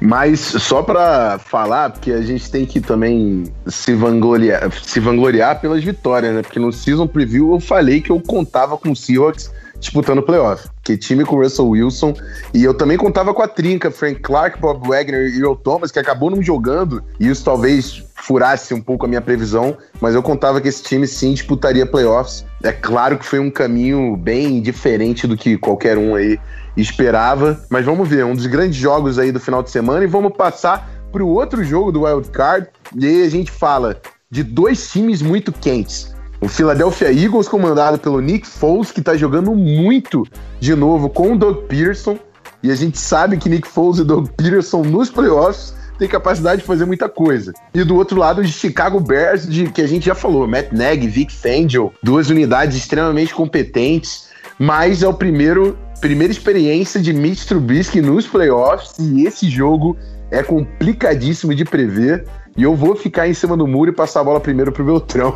[0.00, 5.82] Mas só para falar, porque a gente tem que também se vangloriar, se vangloriar pelas
[5.82, 6.42] vitórias, né?
[6.42, 10.68] Porque no Season Preview eu falei que eu contava com o Seahawks disputando playoff.
[10.82, 12.14] Que time com o Russell Wilson.
[12.54, 15.98] E eu também contava com a trinca, Frank Clark, Bob Wagner e Earl Thomas, que
[15.98, 17.02] acabou não jogando.
[17.20, 21.06] E isso talvez furasse um pouco a minha previsão, mas eu contava que esse time
[21.06, 22.44] sim disputaria playoffs.
[22.62, 26.38] É claro que foi um caminho bem diferente do que qualquer um aí
[26.76, 30.32] esperava, mas vamos ver, um dos grandes jogos aí do final de semana e vamos
[30.36, 32.68] passar para o outro jogo do Wild Card.
[32.94, 34.00] E aí a gente fala
[34.30, 36.14] de dois times muito quentes.
[36.40, 40.24] O Philadelphia Eagles, comandado pelo Nick Foles, que está jogando muito
[40.60, 42.18] de novo com o Doug Peterson.
[42.62, 46.66] E a gente sabe que Nick Foles e Doug Peterson nos playoffs têm capacidade de
[46.66, 47.54] fazer muita coisa.
[47.72, 51.08] E do outro lado, de Chicago Bears, de, que a gente já falou, Matt Nagy,
[51.08, 58.00] Vic Fangio, duas unidades extremamente competentes, mas é o primeiro primeira experiência de Mitch Trubisky
[58.00, 59.96] nos playoffs e esse jogo
[60.30, 62.26] é complicadíssimo de prever.
[62.56, 65.30] E eu vou ficar em cima do muro e passar a bola primeiro pro Beltrão.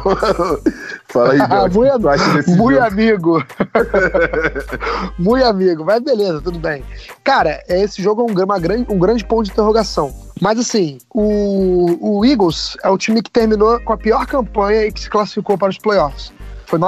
[1.08, 1.66] Fala aí, Beltrão.
[2.56, 3.44] Muito amigo.
[5.18, 5.84] Muito amigo.
[5.84, 6.82] Mas beleza, tudo bem.
[7.22, 10.14] Cara, esse jogo é um, uma grande, um grande ponto de interrogação.
[10.40, 14.92] Mas assim, o, o Eagles é o time que terminou com a pior campanha e
[14.92, 16.32] que se classificou para os playoffs.
[16.64, 16.78] Foi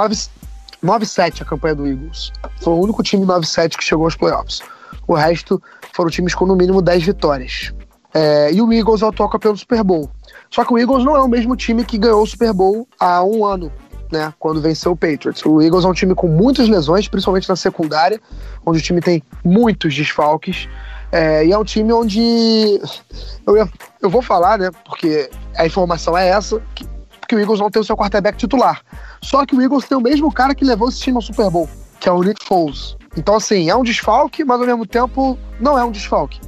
[0.83, 2.31] 9-7 a campanha do Eagles.
[2.61, 4.61] Foi o único time 9-7 que chegou aos playoffs.
[5.07, 5.61] O resto
[5.93, 7.73] foram times com no mínimo 10 vitórias.
[8.13, 10.09] É, e o Eagles é o campeão do Super Bowl.
[10.51, 13.23] Só que o Eagles não é o mesmo time que ganhou o Super Bowl há
[13.23, 13.71] um ano,
[14.11, 14.31] né?
[14.37, 15.43] Quando venceu o Patriots.
[15.43, 18.21] O Eagles é um time com muitas lesões, principalmente na secundária,
[18.63, 20.69] onde o time tem muitos desfalques.
[21.11, 22.79] É, e é um time onde.
[23.45, 23.69] Eu, ia,
[24.01, 24.69] eu vou falar, né?
[24.85, 26.87] Porque a informação é essa, que,
[27.27, 28.81] que o Eagles não tem o seu quarterback titular.
[29.23, 31.69] Só que o Eagles tem o mesmo cara que levou esse time ao Super Bowl,
[31.99, 32.97] que é o Nick Foles.
[33.15, 36.39] Então, assim, é um desfalque, mas ao mesmo tempo não é um desfalque.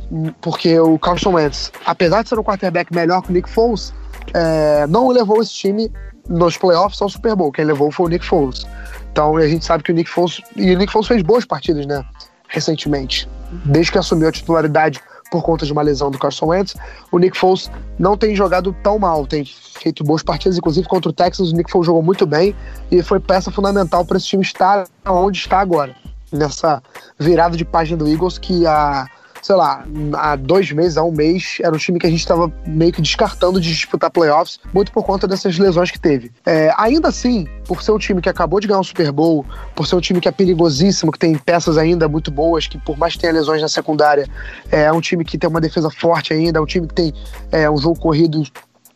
[0.42, 3.94] Porque o Carson Wentz, apesar de ser um quarterback melhor que o Nick Foles,
[4.34, 5.92] é, não levou esse time
[6.28, 7.52] nos playoffs ao Super Bowl.
[7.52, 8.66] Quem levou foi o Nick Foles.
[9.12, 10.42] Então a gente sabe que o Nick Foles.
[10.56, 12.04] E o Nick Foles fez boas partidas, né?
[12.48, 13.30] Recentemente.
[13.64, 15.00] Desde que assumiu a titularidade
[15.32, 16.76] por conta de uma lesão do Carson Wentz,
[17.12, 21.14] o Nick Foles não tem jogado tão mal, tem feito boas partidas, inclusive contra o
[21.14, 22.56] Texas, o Nick Foles jogou muito bem
[22.92, 25.96] e foi peça fundamental para esse time estar onde está agora
[26.32, 26.82] nessa
[27.18, 29.08] virada de página do Eagles que há,
[29.46, 32.52] sei lá, há dois meses, há um mês, era um time que a gente estava
[32.66, 36.32] meio que descartando de disputar playoffs, muito por conta dessas lesões que teve.
[36.44, 39.86] É, ainda assim, por ser um time que acabou de ganhar um Super Bowl, por
[39.86, 43.14] ser um time que é perigosíssimo, que tem peças ainda muito boas, que por mais
[43.14, 44.28] que tenha lesões na secundária,
[44.72, 47.14] é um time que tem uma defesa forte ainda, é um time que tem
[47.52, 48.42] é, um jogo corrido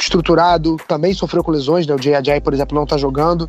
[0.01, 1.93] estruturado, também sofreu com lesões, né?
[1.93, 3.47] O Ajay, por exemplo, não tá jogando.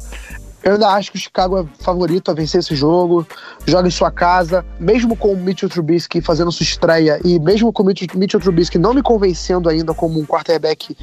[0.63, 3.27] Eu ainda acho que o Chicago é favorito a vencer esse jogo.
[3.67, 7.83] Joga em sua casa, mesmo com o Mitchell Trubisky fazendo sua estreia e mesmo com
[7.83, 10.97] o Mitchell Trubisky não me convencendo ainda como um quarterback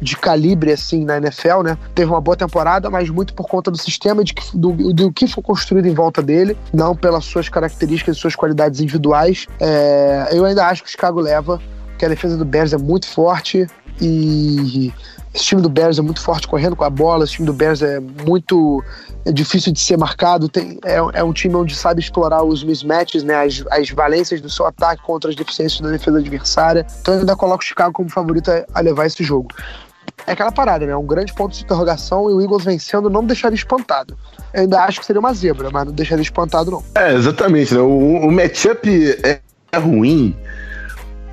[0.00, 1.78] de calibre assim na NFL, né?
[1.94, 5.26] Teve uma boa temporada, mas muito por conta do sistema de que, do, do que
[5.26, 9.46] foi construído em volta dele, não pelas suas características e suas qualidades individuais.
[9.60, 11.60] É, eu ainda acho que o Chicago leva,
[11.98, 13.66] que a defesa do Bears é muito forte
[14.00, 14.92] e
[15.34, 17.82] esse time do Bears é muito forte correndo com a bola, esse time do Bears
[17.82, 18.82] é muito
[19.24, 23.22] é difícil de ser marcado, tem, é, é, um time onde sabe explorar os mismatches,
[23.22, 26.86] né, as, as valências do seu ataque contra as deficiências da defesa adversária.
[27.00, 29.48] Então eu ainda coloco o Chicago como favorito a, levar esse jogo.
[30.26, 30.96] É aquela parada, né?
[30.96, 34.16] Um grande ponto de interrogação e o Eagles vencendo não me deixaria espantado.
[34.52, 36.82] Eu ainda acho que seria uma zebra, mas não deixaria espantado, não.
[36.94, 37.72] É, exatamente.
[37.72, 37.80] Né?
[37.80, 38.88] O, o matchup
[39.22, 40.36] é, é ruim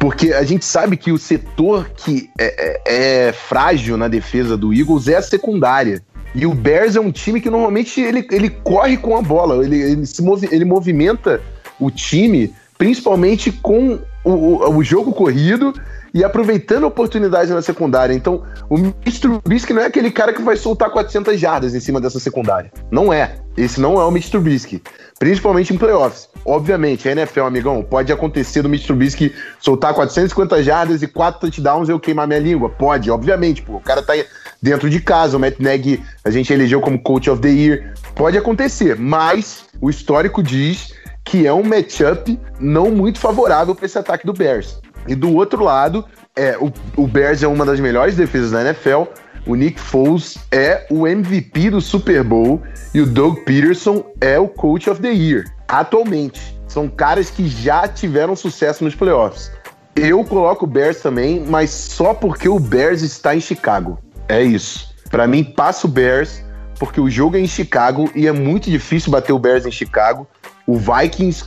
[0.06, 4.72] porque a gente sabe que o setor que é, é, é, frágil na defesa do
[4.72, 6.00] Eagles é a secundária.
[6.36, 9.82] E o Bears é um time que normalmente ele, ele corre com a bola, ele,
[9.82, 11.42] ele, se movi, ele movimenta
[11.80, 15.74] o time, principalmente com o, o, o jogo corrido
[16.14, 18.14] e aproveitando a oportunidade na secundária.
[18.14, 19.22] Então, o Mr.
[19.22, 22.72] Trubisky não é aquele cara que vai soltar 400 jardas em cima dessa secundária.
[22.92, 23.38] Não é.
[23.58, 24.30] Esse não é o Mr.
[24.30, 24.84] Trubisky.
[25.18, 26.30] Principalmente em playoffs.
[26.46, 28.86] Obviamente, a NFL, amigão, pode acontecer do Mr.
[28.88, 32.70] Trubisky soltar 450 jardas e 4 touchdowns e eu queimar minha língua.
[32.70, 33.78] Pode, obviamente, pô.
[33.78, 34.14] O cara tá
[34.62, 35.38] dentro de casa.
[35.38, 37.94] O Matt Nagy, a gente elegeu como Coach of the Year.
[38.14, 40.94] Pode acontecer, mas o histórico diz
[41.24, 44.80] que é um matchup não muito favorável para esse ataque do Bears.
[45.08, 49.04] E do outro lado, é, o, o Bears é uma das melhores defesas da NFL.
[49.48, 52.62] O Nick Foles é o MVP do Super Bowl
[52.94, 55.55] e o Doug Peterson é o Coach of the Year.
[55.68, 59.52] Atualmente, são caras que já tiveram sucesso nos playoffs.
[59.96, 63.98] Eu coloco o Bears também, mas só porque o Bears está em Chicago.
[64.28, 64.94] É isso.
[65.10, 66.44] Para mim, passa o Bears,
[66.78, 70.28] porque o jogo é em Chicago e é muito difícil bater o Bears em Chicago.
[70.68, 71.46] O Vikings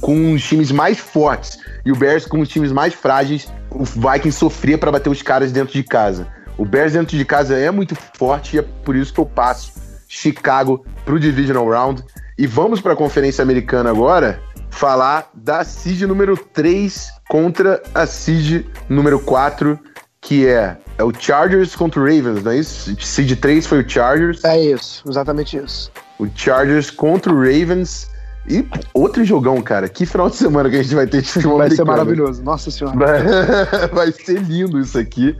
[0.00, 4.32] com os times mais fortes e o Bears com os times mais frágeis, o Vikings
[4.32, 6.26] sofria para bater os caras dentro de casa.
[6.58, 9.72] O Bears dentro de casa é muito forte e é por isso que eu passo
[10.08, 12.02] Chicago pro Divisional Round.
[12.38, 18.66] E vamos para a Conferência Americana agora falar da seed número 3 contra a seed
[18.90, 19.78] número 4,
[20.20, 22.94] que é, é o Chargers contra o Ravens, não é isso?
[23.00, 24.44] Seed 3 foi o Chargers.
[24.44, 25.90] É isso, exatamente isso.
[26.18, 28.10] O Chargers contra o Ravens.
[28.48, 28.64] E
[28.94, 29.88] outro jogão, cara.
[29.88, 31.98] Que final de semana que a gente vai ter de futebol Vai ser americano.
[31.98, 32.96] maravilhoso, nossa senhora.
[32.96, 35.34] Vai, vai ser lindo isso aqui.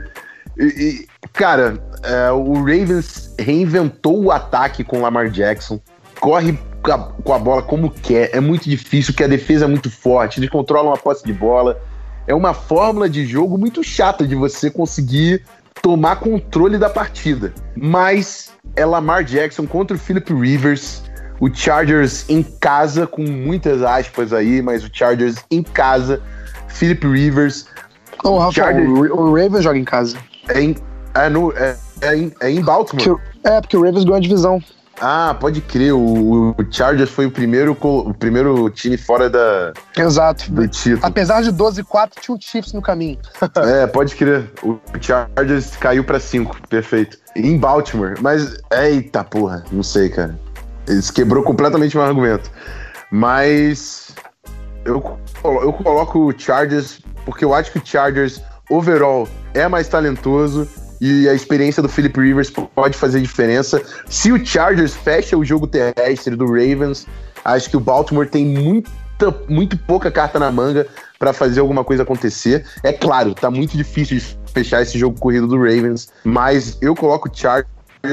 [0.58, 5.78] E, e, cara, é, o Ravens reinventou o ataque com o Lamar Jackson.
[6.18, 8.30] Corre com a, com a bola como quer.
[8.34, 10.38] É muito difícil, porque a defesa é muito forte.
[10.40, 11.78] Eles controlam a posse de bola.
[12.26, 15.42] É uma fórmula de jogo muito chata de você conseguir
[15.82, 17.52] tomar controle da partida.
[17.76, 21.02] Mas é Lamar Jackson contra o Philip Rivers.
[21.38, 26.22] O Chargers em casa, com muitas aspas aí, mas o Chargers em casa.
[26.68, 27.66] Philip Rivers.
[28.24, 30.16] Ô, Rafa, Chargers- o, o Ravens joga em casa.
[30.48, 30.74] É em,
[31.14, 33.06] é no, é, é em, é em Baltimore.
[33.12, 34.62] O- é, porque o Ravens ganhou a divisão.
[35.00, 35.92] Ah, pode crer.
[35.92, 40.50] O, o Chargers foi o primeiro, o primeiro time fora da, Exato.
[40.50, 41.00] do título.
[41.04, 43.18] Apesar de 12-4, tinha um Chiefs no caminho.
[43.56, 44.50] É, pode crer.
[44.62, 47.18] O Chargers caiu pra 5, perfeito.
[47.34, 50.38] Em Baltimore, mas eita porra, não sei, cara.
[50.86, 52.50] Eles quebrou completamente meu argumento.
[53.10, 54.14] Mas
[54.84, 58.40] eu, eu coloco o Chargers porque eu acho que o Chargers
[58.70, 60.68] overall é mais talentoso
[61.00, 63.82] e a experiência do Philip Rivers pode fazer diferença.
[64.08, 67.06] Se o Chargers fecha o jogo terrestre do Ravens,
[67.44, 68.90] acho que o Baltimore tem muita,
[69.48, 70.86] muito pouca carta na manga
[71.18, 72.64] para fazer alguma coisa acontecer.
[72.82, 77.28] É claro, tá muito difícil de fechar esse jogo corrido do Ravens, mas eu coloco
[77.28, 77.68] o Chargers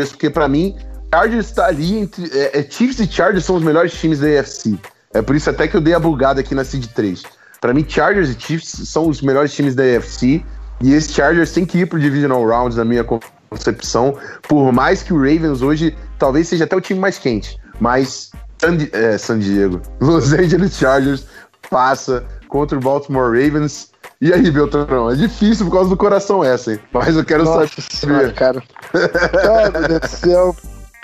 [0.09, 0.75] porque para mim
[1.13, 4.77] Chargers tá ali entre é, é, Chiefs e Chargers são os melhores times da AFC.
[5.13, 7.23] É por isso até que eu dei a bugada aqui na seed 3.
[7.61, 10.43] Para mim Chargers e Chiefs são os melhores times da AFC
[10.81, 13.03] e esse Chargers tem que ir pro divisional rounds na minha
[13.49, 14.17] concepção,
[14.47, 18.77] por mais que o Ravens hoje talvez seja até o time mais quente, mas San,
[18.77, 21.25] Di- é, San Diego, Los Angeles Chargers
[21.69, 23.91] passa contra o Baltimore Ravens.
[24.21, 25.09] E aí, Beltrão?
[25.11, 26.79] É difícil por causa do coração essa, hein?
[26.93, 28.33] Mas eu quero Nossa senhora, saber.
[28.33, 28.63] cara.
[28.93, 30.55] Ai, meu Deus do céu.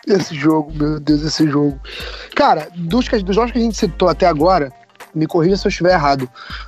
[0.08, 1.78] Esse jogo, meu Deus, esse jogo.
[2.36, 4.72] Cara, dos, dos jogos que a gente citou até agora,
[5.20, 6.28] me corrija se eu estiver errado.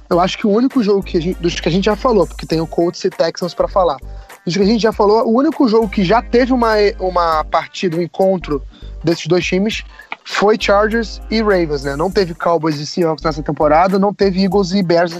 [0.09, 2.45] Eu acho que o único jogo que gente, dos que a gente já falou, porque
[2.45, 3.97] tem o Colts e Texans pra falar.
[4.45, 7.97] Dos que a gente já falou, o único jogo que já teve uma, uma partida,
[7.97, 8.61] um encontro
[9.03, 9.83] desses dois times
[10.23, 11.95] foi Chargers e Ravens, né?
[11.95, 15.11] Não teve Cowboys e Seahawks nessa temporada, não teve Eagles e Bears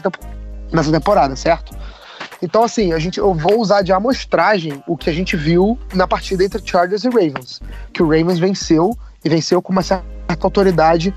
[0.72, 1.76] nessa temporada, certo?
[2.42, 6.08] Então, assim, a gente, eu vou usar de amostragem o que a gente viu na
[6.08, 7.62] partida entre Chargers e Ravens.
[7.94, 10.04] Que o Ravens venceu, e venceu com uma certa
[10.42, 11.14] autoridade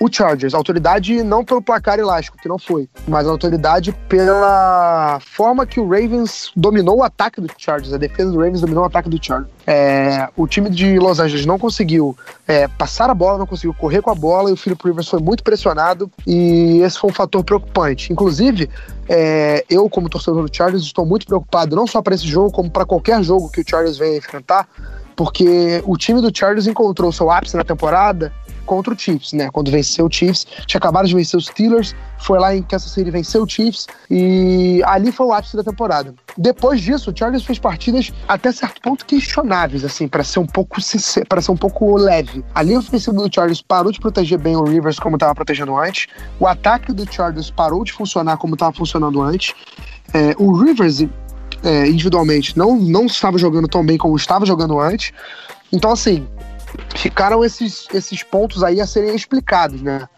[0.00, 0.54] o Chargers.
[0.54, 6.52] Autoridade não pelo placar elástico, que não foi, mas autoridade pela forma que o Ravens
[6.54, 7.92] dominou o ataque do Chargers.
[7.92, 9.50] A defesa do Ravens dominou o ataque do Chargers.
[9.66, 14.00] É, o time de Los Angeles não conseguiu é, passar a bola, não conseguiu correr
[14.00, 17.44] com a bola, e o Philip Rivers foi muito pressionado, e esse foi um fator
[17.44, 18.12] preocupante.
[18.12, 18.70] Inclusive,
[19.08, 22.70] é, eu, como torcedor do Chargers, estou muito preocupado, não só para esse jogo, como
[22.70, 24.66] para qualquer jogo que o Chargers venha enfrentar,
[25.14, 28.32] porque o time do Chargers encontrou seu ápice na temporada
[28.68, 29.48] contra o Chiefs, né?
[29.50, 33.10] Quando venceu o Chiefs, tinha acabado de vencer os Steelers, foi lá em Kansas City
[33.10, 36.14] venceu o Chiefs e ali foi o ápice da temporada.
[36.36, 40.76] Depois disso, o Chargers fez partidas até certo ponto questionáveis, assim, para ser um pouco
[41.28, 42.44] para ser um pouco leve.
[42.54, 46.06] A linha ofensiva do Chargers parou de proteger bem o Rivers como estava protegendo antes.
[46.38, 49.54] O ataque do Chargers parou de funcionar como estava funcionando antes.
[50.12, 51.00] É, o Rivers
[51.62, 55.12] é, individualmente não, não estava jogando tão bem como estava jogando antes.
[55.72, 56.26] Então, assim,
[56.96, 60.08] ficaram esses, esses pontos aí a serem explicados, né?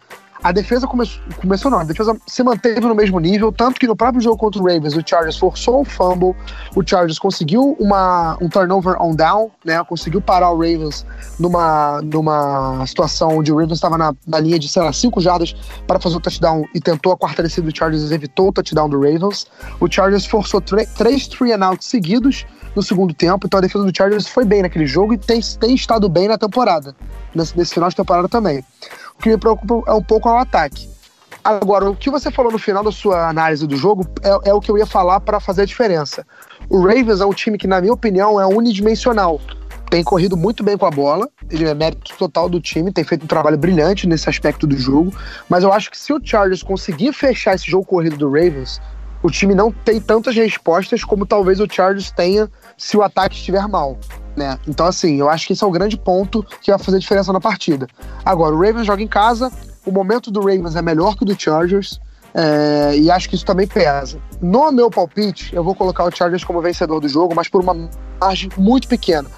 [0.43, 3.95] A defesa come começou, não, a defesa se manteve no mesmo nível, tanto que no
[3.95, 6.35] próprio jogo contra o Ravens, o Chargers forçou um fumble,
[6.75, 9.83] o Chargers conseguiu uma, um turnover on down, né?
[9.83, 11.05] Conseguiu parar o Ravens
[11.39, 15.55] numa, numa situação onde o Ravens estava na, na linha de, sei lá, 5 jardas
[15.85, 18.99] para fazer o touchdown e tentou a quarta descida do Chargers evitou o touchdown do
[18.99, 19.45] Ravens.
[19.79, 23.95] O Chargers forçou três three and outs seguidos no segundo tempo, então a defesa do
[23.95, 26.95] Chargers foi bem naquele jogo e tem, tem estado bem na temporada,
[27.35, 28.63] nesse, nesse final de temporada também.
[29.17, 30.89] O que me preocupa é um pouco é o ataque.
[31.43, 34.61] Agora, o que você falou no final da sua análise do jogo é, é o
[34.61, 36.25] que eu ia falar para fazer a diferença.
[36.69, 39.41] O Ravens é um time que, na minha opinião, é unidimensional.
[39.89, 43.23] Tem corrido muito bem com a bola, ele é mérito total do time, tem feito
[43.23, 45.11] um trabalho brilhante nesse aspecto do jogo.
[45.49, 48.79] Mas eu acho que se o Chargers conseguir fechar esse jogo corrido do Ravens,
[49.23, 52.49] o time não tem tantas respostas como talvez o Chargers tenha
[52.81, 53.95] se o ataque estiver mal.
[54.35, 54.57] Né?
[54.67, 57.39] Então, assim, eu acho que esse é o grande ponto que vai fazer diferença na
[57.39, 57.87] partida.
[58.25, 59.51] Agora, o Ravens joga em casa,
[59.85, 62.01] o momento do Ravens é melhor que o do Chargers,
[62.33, 64.19] é, e acho que isso também pesa.
[64.41, 67.87] No meu palpite, eu vou colocar o Chargers como vencedor do jogo, mas por uma
[68.19, 69.29] margem muito pequena.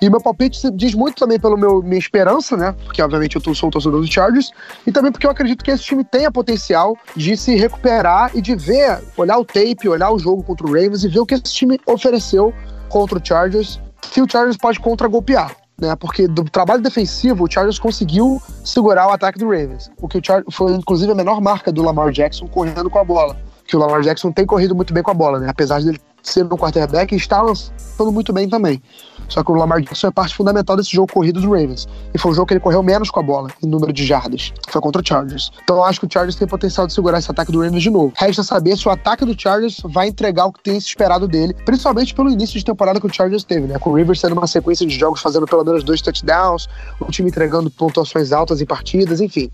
[0.00, 2.74] E meu palpite diz muito também pela minha esperança, né?
[2.84, 4.50] Porque obviamente eu sou o torcedor do Chargers,
[4.84, 8.56] e também porque eu acredito que esse time tenha potencial de se recuperar e de
[8.56, 11.44] ver, olhar o tape, olhar o jogo contra o Ravens e ver o que esse
[11.44, 12.52] time ofereceu
[12.88, 13.80] contra o Chargers,
[14.10, 15.54] se o Chargers pode contra-golpear.
[15.80, 19.88] Né, porque do trabalho defensivo, o Chargers conseguiu segurar o ataque do Ravens.
[20.02, 23.04] O que o Char foi, inclusive, a menor marca do Lamar Jackson correndo com a
[23.04, 23.36] bola.
[23.64, 25.48] Que o Lamar Jackson tem corrido muito bem com a bola, né?
[25.48, 25.96] Apesar de
[26.30, 28.82] ser um quarterback está lançando muito bem também.
[29.28, 31.86] Só que o Lamar Jackson é parte fundamental desse jogo corrido dos Ravens.
[32.14, 34.52] E foi o jogo que ele correu menos com a bola, em número de jardas.
[34.68, 35.50] Foi contra o Chargers.
[35.62, 37.90] Então eu acho que o Chargers tem potencial de segurar esse ataque do Ravens de
[37.90, 38.12] novo.
[38.16, 41.54] Resta saber se o ataque do Chargers vai entregar o que tem se esperado dele,
[41.64, 43.78] principalmente pelo início de temporada que o Chargers teve, né?
[43.78, 46.68] Com o Rivers tendo uma sequência de jogos fazendo pelo menos dois touchdowns,
[46.98, 49.50] o time entregando pontuações altas em partidas, enfim.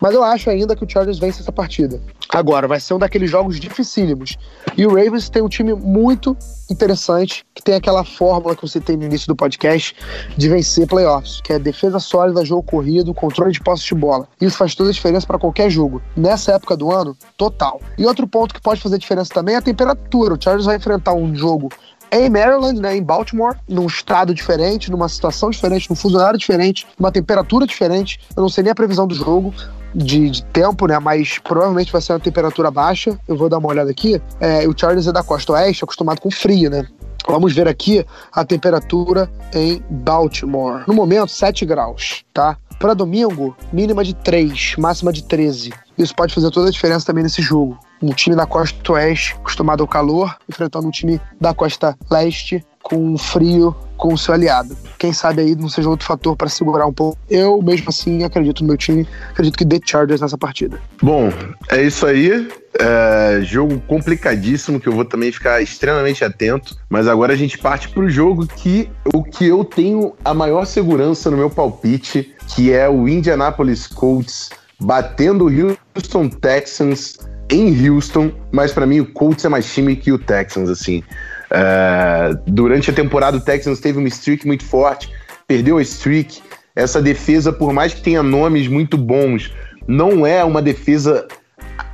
[0.00, 2.00] Mas eu acho ainda que o Chargers vence essa partida.
[2.32, 4.38] Agora, vai ser um daqueles jogos dificílimos.
[4.76, 6.36] E o Ravens tem um time muito
[6.70, 9.94] interessante, que tem aquela fórmula que você tem no início do podcast
[10.36, 14.26] de vencer playoffs, que é defesa sólida, jogo corrido, controle de posse de bola.
[14.40, 16.00] Isso faz toda a diferença para qualquer jogo.
[16.16, 17.80] Nessa época do ano, total.
[17.98, 20.34] E outro ponto que pode fazer diferença também é a temperatura.
[20.34, 21.68] O Chargers vai enfrentar um jogo
[22.12, 27.12] em Maryland, né, em Baltimore, num estado diferente, numa situação diferente, num funcionário diferente, numa
[27.12, 28.20] temperatura diferente.
[28.36, 29.54] Eu não sei nem a previsão do jogo
[29.94, 30.98] de, de, tempo, né?
[30.98, 33.18] Mas provavelmente vai ser uma temperatura baixa.
[33.26, 34.20] Eu vou dar uma olhada aqui.
[34.40, 36.86] É, o Charles é da costa oeste, acostumado com frio, né?
[37.28, 40.82] Vamos ver aqui a temperatura em Baltimore.
[40.86, 42.56] No momento, 7 graus, tá?
[42.78, 45.70] Para domingo, mínima de 3, máxima de 13.
[45.98, 47.78] Isso pode fazer toda a diferença também nesse jogo.
[48.02, 53.16] Um time da costa oeste, acostumado ao calor, enfrentando um time da costa leste, com
[53.16, 54.74] frio com o seu aliado.
[54.98, 57.18] Quem sabe aí não seja outro fator para segurar um pouco.
[57.28, 60.80] Eu, mesmo assim, acredito no meu time, acredito que dê Chargers nessa partida.
[61.02, 61.30] Bom,
[61.68, 62.48] é isso aí.
[62.78, 66.76] É, jogo complicadíssimo que eu vou também ficar extremamente atento.
[66.88, 70.64] Mas agora a gente parte para o jogo que o que eu tenho a maior
[70.64, 74.48] segurança no meu palpite, que é o Indianapolis Colts
[74.80, 77.18] batendo o Houston Texans
[77.50, 78.32] em Houston.
[78.50, 81.02] Mas para mim o Colts é mais time que o Texans, assim.
[81.50, 85.12] Uh, durante a temporada, o Texans teve uma streak muito forte,
[85.46, 86.42] perdeu a streak.
[86.74, 89.52] Essa defesa, por mais que tenha nomes muito bons,
[89.86, 91.26] não é uma defesa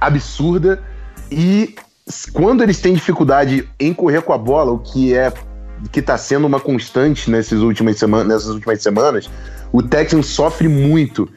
[0.01, 0.83] absurda.
[1.31, 1.75] E
[2.33, 5.33] quando eles têm dificuldade em correr com a bola, o que é
[5.93, 9.31] que está sendo uma constante nessas últimas, semanas, nessas últimas semanas,
[9.73, 11.29] o Texans sofre muito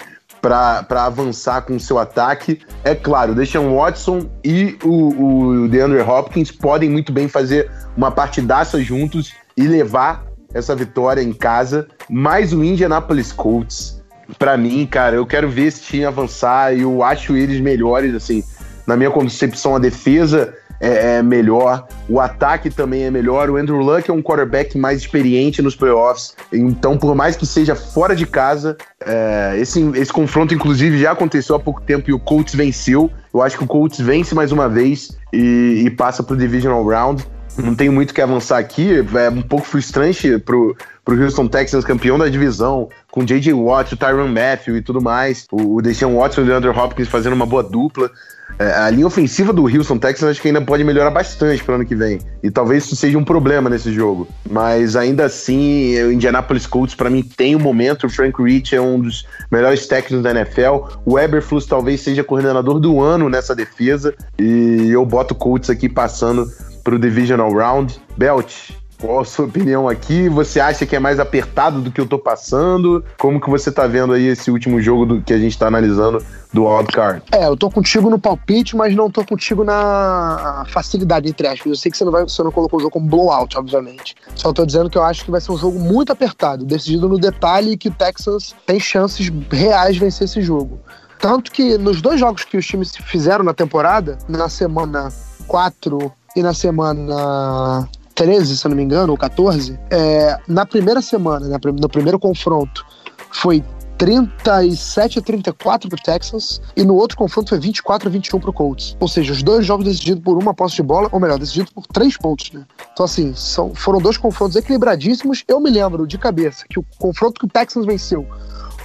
[0.42, 2.62] para avançar com o seu ataque.
[2.84, 8.82] É claro, o Watson e o, o DeAndre Hopkins podem muito bem fazer uma partidaça
[8.82, 11.88] juntos e levar essa vitória em casa.
[12.10, 14.02] Mas o Indianapolis Colts,
[14.38, 18.44] para mim, cara, eu quero ver esse time avançar e eu acho eles melhores, assim.
[18.88, 23.50] Na minha concepção, a defesa é, é, melhor, o ataque também é melhor.
[23.50, 27.76] O Andrew Luck é um quarterback mais experiente nos playoffs, então, por mais que seja
[27.76, 32.20] fora de casa, é, esse, esse confronto, inclusive, já aconteceu há pouco tempo e o
[32.20, 33.12] Colts venceu.
[33.34, 36.86] Eu acho que o Colts vence mais uma vez e, e passa para o Divisional
[36.86, 37.26] Round.
[37.64, 42.18] Não tenho muito que avançar aqui, é um pouco frustrante pro, pro Houston Texans, campeão
[42.18, 43.54] da divisão, com J.J.
[43.54, 47.08] Watt, o Tyron Matthew e tudo mais, o, o Deshaun Watson e o Andrew Hopkins
[47.08, 48.10] fazendo uma boa dupla.
[48.58, 51.76] É, a linha ofensiva do Houston Texans acho que ainda pode melhorar bastante para o
[51.76, 52.20] ano que vem.
[52.44, 54.28] E talvez isso seja um problema nesse jogo.
[54.50, 58.08] Mas ainda assim, o Indianapolis Colts para mim tem um momento.
[58.08, 60.88] O Frank Rich é um dos melhores técnicos da NFL.
[61.06, 64.14] O Eberflus talvez seja coordenador do ano nessa defesa.
[64.38, 66.52] E eu boto o Colts aqui passando
[66.84, 68.00] para o Divisional Round.
[68.18, 70.28] Belt, qual a sua opinião aqui?
[70.28, 73.04] Você acha que é mais apertado do que eu tô passando?
[73.18, 76.22] Como que você tá vendo aí esse último jogo do, que a gente tá analisando
[76.52, 77.24] do wildcard?
[77.32, 81.66] É, eu tô contigo no palpite, mas não tô contigo na facilidade, entre aspas.
[81.66, 84.16] Eu sei que você não, vai, você não colocou o jogo como blowout, obviamente.
[84.36, 87.18] Só tô dizendo que eu acho que vai ser um jogo muito apertado, decidido no
[87.18, 90.78] detalhe e que o Texas tem chances reais de vencer esse jogo.
[91.20, 95.10] Tanto que nos dois jogos que os times fizeram na temporada, na semana
[95.48, 101.02] 4 e na semana 13, se eu não me engano, ou 14, é, na primeira
[101.02, 102.86] semana, né, no primeiro confronto,
[103.32, 103.64] foi
[104.00, 108.96] 37 a 34 pro Texans e no outro confronto foi 24 a 21 pro Colts.
[109.00, 111.86] Ou seja, os dois jogos decididos por uma posse de bola, ou melhor, decididos por
[111.86, 112.66] três pontos, né?
[112.94, 115.44] Então, assim, são, foram dois confrontos equilibradíssimos.
[115.48, 118.26] Eu me lembro de cabeça que o confronto que o Texans venceu,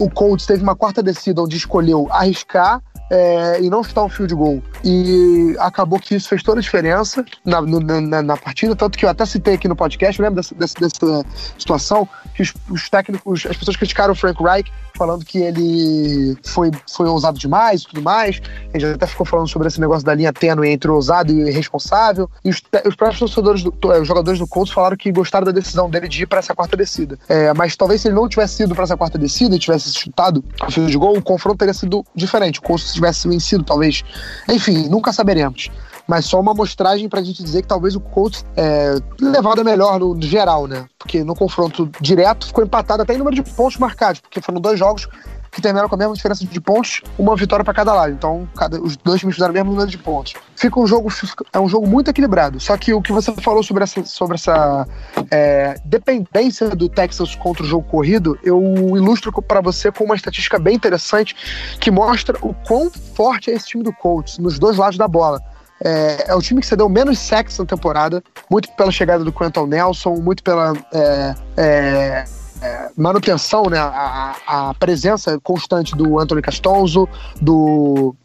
[0.01, 4.35] o Colts teve uma quarta descida onde escolheu arriscar é, e não chutar um field
[4.35, 4.63] goal.
[4.85, 9.05] E acabou que isso fez toda a diferença na, no, na, na, partida, tanto que
[9.05, 11.27] eu até citei aqui no podcast, lembra dessa, dessa, dessa
[11.59, 16.71] situação, que os, os, técnicos, as pessoas criticaram o Frank Reich, falando que ele foi,
[16.89, 18.41] foi ousado demais e tudo mais.
[18.73, 22.31] A gente até ficou falando sobre esse negócio da linha tênue entre ousado e irresponsável.
[22.45, 25.91] E os, os próprios torcedores, do, os jogadores do Colts falaram que gostaram da decisão
[25.91, 27.19] dele de ir para essa quarta descida.
[27.29, 30.45] É, mas talvez se ele não tivesse ido para essa quarta descida e tivesse chutado
[30.67, 32.61] o fio de gol, o confronto teria sido diferente.
[32.61, 34.03] O Colts tivesse vencido, talvez.
[34.49, 35.71] Enfim, nunca saberemos
[36.07, 40.15] mas só uma amostragem pra gente dizer que talvez o Colts é, levado melhor no,
[40.15, 40.87] no, geral, né?
[40.99, 44.79] Porque no confronto direto ficou empatado até em número de pontos marcados, porque foram dois
[44.79, 45.09] jogos
[45.55, 48.13] que terminaram com a mesma diferença de pontos, uma vitória para cada lado.
[48.13, 50.35] Então, cada, os dois times fizeram o mesmo número de pontos.
[50.57, 51.09] Fica um jogo,
[51.53, 52.59] é um jogo muito equilibrado.
[52.59, 54.87] Só que o que você falou sobre essa, sobre essa
[55.31, 58.61] é, dependência do Texas contra o jogo corrido, eu
[58.97, 61.37] ilustro para você com uma estatística bem interessante
[61.81, 65.41] que mostra o quão forte é esse time do Colts nos dois lados da bola.
[65.83, 69.67] É, é, o time que cedeu menos sacks na temporada, muito pela chegada do Quentin
[69.67, 72.25] Nelson, muito pela é, é,
[72.65, 77.07] é, manutenção, né, a, a, presença constante do Anthony Castonzo,
[77.41, 78.17] do,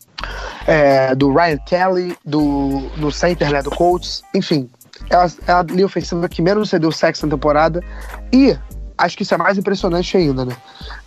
[0.65, 4.69] é, do Ryan Kelly, do, do center né, do Colts, enfim.
[5.09, 7.83] É a, é a linha ofensiva que menos cedeu sacks na temporada
[8.31, 8.57] e
[8.97, 10.55] acho que isso é mais impressionante ainda, né?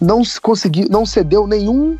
[0.00, 1.98] Não conseguiu, não cedeu nenhum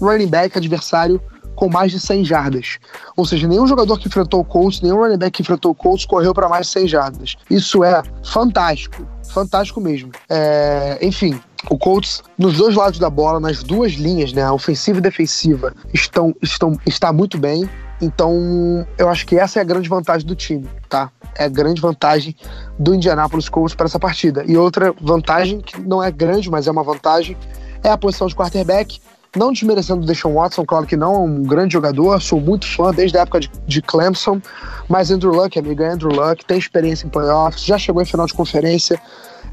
[0.00, 1.20] running back adversário
[1.54, 2.78] com mais de 100 jardas.
[3.16, 6.04] Ou seja, nenhum jogador que enfrentou o Colts, nenhum running back que enfrentou o Colts
[6.04, 7.36] correu para mais de 100 jardas.
[7.50, 10.10] Isso é fantástico, fantástico mesmo.
[10.28, 11.40] É, enfim,
[11.70, 16.34] o Colts, nos dois lados da bola, nas duas linhas, né, ofensiva e defensiva, estão,
[16.42, 17.68] estão, está muito bem.
[18.00, 21.10] Então, eu acho que essa é a grande vantagem do time, tá?
[21.36, 22.34] É a grande vantagem
[22.76, 24.44] do Indianapolis Colts para essa partida.
[24.46, 27.36] E outra vantagem, que não é grande, mas é uma vantagem,
[27.82, 29.00] é a posição de quarterback.
[29.34, 32.92] Não desmerecendo o Deshaun Watson, claro que não, é um grande jogador, sou muito fã
[32.92, 34.40] desde a época de, de Clemson,
[34.88, 38.26] mas Andrew Luck, amigo, é Andrew Luck, tem experiência em playoffs, já chegou em final
[38.26, 39.00] de conferência.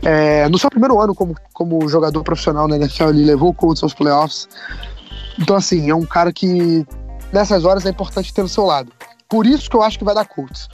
[0.02, 3.82] É, no seu primeiro ano como, como jogador profissional na NFL, ele levou o Colts
[3.82, 4.50] aos playoffs.
[5.40, 6.86] Então, assim, é um cara que
[7.32, 8.92] nessas horas é importante ter do seu lado.
[9.30, 10.68] Por isso que eu acho que vai dar Colts.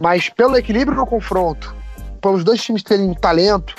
[0.00, 1.74] Mas pelo equilíbrio no confronto,
[2.20, 3.74] pelos dois times terem talento,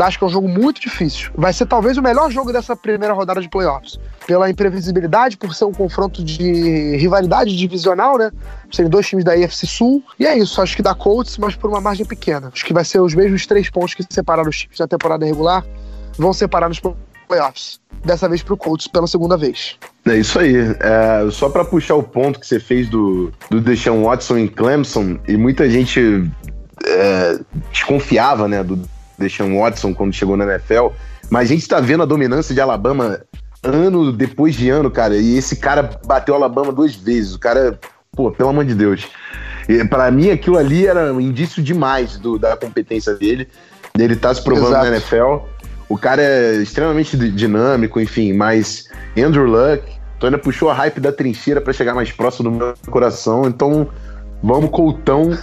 [0.00, 1.30] acho que é um jogo muito difícil.
[1.34, 3.98] Vai ser talvez o melhor jogo dessa primeira rodada de playoffs.
[4.26, 8.30] Pela imprevisibilidade, por ser um confronto de rivalidade divisional, né?
[8.70, 10.02] Serem dois times da AFC Sul.
[10.18, 12.50] E é isso, acho que dá Colts, mas por uma margem pequena.
[12.52, 15.64] Acho que vai ser os mesmos três pontos que separaram os times da temporada regular,
[16.16, 16.80] vão separar nos
[17.28, 17.80] playoffs.
[18.04, 19.76] Dessa vez pro Colts pela segunda vez.
[20.06, 20.56] É isso aí.
[20.56, 25.18] É, só para puxar o ponto que você fez do, do Deshaun Watson em Clemson,
[25.28, 26.28] e muita gente
[26.84, 27.38] é,
[27.70, 28.80] desconfiava né, do
[29.22, 30.88] Deshaun Watson quando chegou na NFL,
[31.30, 33.20] mas a gente tá vendo a dominância de Alabama
[33.62, 37.34] ano depois de ano, cara, e esse cara bateu Alabama duas vezes.
[37.34, 37.78] O cara,
[38.12, 39.06] pô, pelo amor de Deus.
[39.88, 43.48] Para mim, aquilo ali era um indício demais do, da competência dele.
[43.98, 44.84] Ele tá se provando Exato.
[44.84, 45.46] na NFL.
[45.88, 49.84] O cara é extremamente dinâmico, enfim, mas Andrew Luck,
[50.18, 53.88] tu ainda puxou a hype da trincheira para chegar mais próximo do meu coração, então
[54.42, 55.30] Vamos Coltão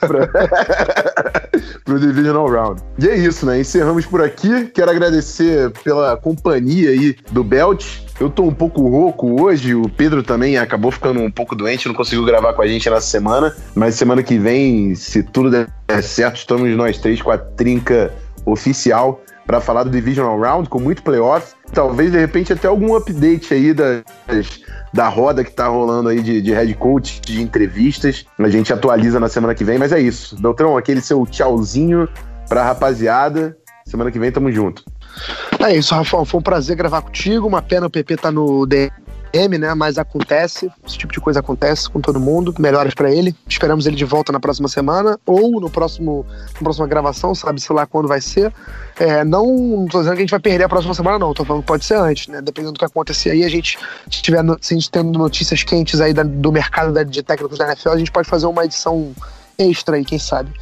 [0.00, 2.82] para o Divisional Round.
[2.98, 3.60] E é isso, né?
[3.60, 4.66] Encerramos por aqui.
[4.66, 7.84] Quero agradecer pela companhia aí do Belt.
[8.20, 11.94] Eu tô um pouco rouco hoje, o Pedro também acabou ficando um pouco doente, não
[11.94, 15.68] conseguiu gravar com a gente nessa semana, mas semana que vem, se tudo der
[16.02, 18.10] certo, estamos nós três com a trinca
[18.46, 21.54] oficial para falar do Divisional Round, com muito playoff.
[21.72, 24.04] Talvez, de repente, até algum update aí das,
[24.92, 28.24] da roda que tá rolando aí de, de head coach, de entrevistas.
[28.38, 30.40] A gente atualiza na semana que vem, mas é isso.
[30.40, 32.08] Beltrão, aquele seu tchauzinho
[32.48, 33.56] pra rapaziada.
[33.84, 34.82] Semana que vem tamo junto.
[35.60, 36.24] É isso, Rafael.
[36.24, 37.46] Foi um prazer gravar contigo.
[37.46, 38.90] Uma pena o PP tá no DM
[39.32, 39.74] M, né?
[39.74, 42.54] Mas acontece, esse tipo de coisa acontece com todo mundo.
[42.58, 43.34] Melhoras para ele.
[43.48, 47.72] Esperamos ele de volta na próxima semana ou no próximo, na próxima gravação, sabe se
[47.72, 48.52] lá quando vai ser.
[48.98, 51.34] É, não, não tô dizendo que a gente vai perder a próxima semana, não.
[51.34, 52.40] Tô falando que pode ser antes, né?
[52.40, 56.12] Dependendo do que acontecer aí, a gente tiver se a gente tendo notícias quentes aí
[56.12, 59.12] da, do mercado da, de técnicos da NFL, a gente pode fazer uma edição
[59.58, 60.52] extra aí, quem sabe.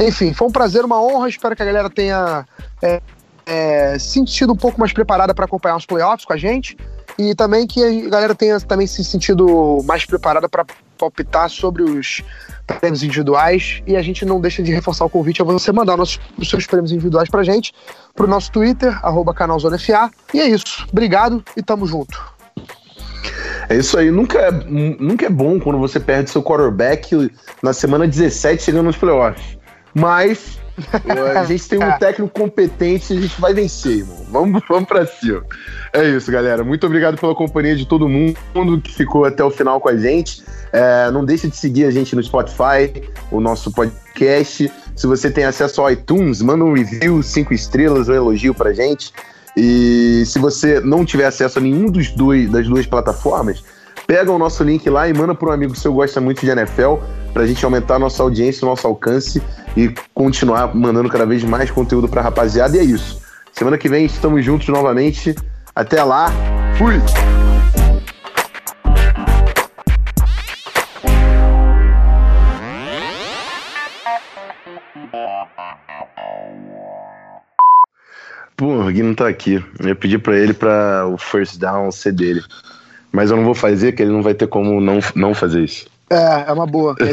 [0.00, 1.28] Enfim, foi um prazer, uma honra.
[1.28, 2.46] Espero que a galera tenha
[2.80, 3.00] é,
[3.46, 6.76] é, sentido um pouco mais preparada para acompanhar os playoffs com a gente.
[7.18, 10.64] E também que a galera tenha também se sentido mais preparada para
[10.96, 12.22] palpitar sobre os
[12.66, 13.82] prêmios individuais.
[13.86, 16.66] E a gente não deixa de reforçar o convite a você mandar nossos, os seus
[16.66, 17.72] prêmios individuais pra gente,
[18.14, 20.10] pro nosso Twitter, arroba canalzonefa.
[20.32, 20.86] E é isso.
[20.90, 22.38] Obrigado e tamo junto.
[23.68, 24.10] É isso aí.
[24.10, 27.30] Nunca é, nunca é bom quando você perde seu quarterback
[27.62, 29.58] na semana 17 chegando nos playoffs.
[29.94, 30.58] Mas
[31.36, 34.24] A gente tem um técnico competente, a gente vai vencer, irmão.
[34.30, 35.44] Vamos, vamos pra cima.
[35.92, 36.62] É isso, galera.
[36.62, 40.42] Muito obrigado pela companhia de todo mundo que ficou até o final com a gente.
[40.72, 44.70] É, não deixe de seguir a gente no Spotify, o nosso podcast.
[44.94, 49.12] Se você tem acesso ao iTunes, manda um review, cinco estrelas, um elogio pra gente.
[49.56, 53.64] E se você não tiver acesso a nenhum dos dois, das duas plataformas,
[54.08, 56.50] pega o nosso link lá e manda para um amigo seu que gosta muito de
[56.50, 56.94] NFL,
[57.34, 59.42] para a gente aumentar nossa audiência, nosso alcance
[59.76, 62.74] e continuar mandando cada vez mais conteúdo para a rapaziada.
[62.78, 63.20] E é isso.
[63.52, 65.36] Semana que vem estamos juntos novamente.
[65.76, 66.32] Até lá.
[66.78, 66.94] Fui!
[78.56, 79.62] Pô, o Gui não tá aqui.
[79.78, 82.42] Eu ia pedir pra ele pra o first down ser dele.
[83.12, 85.86] Mas eu não vou fazer, que ele não vai ter como não, não fazer isso.
[86.10, 86.94] É, é uma boa.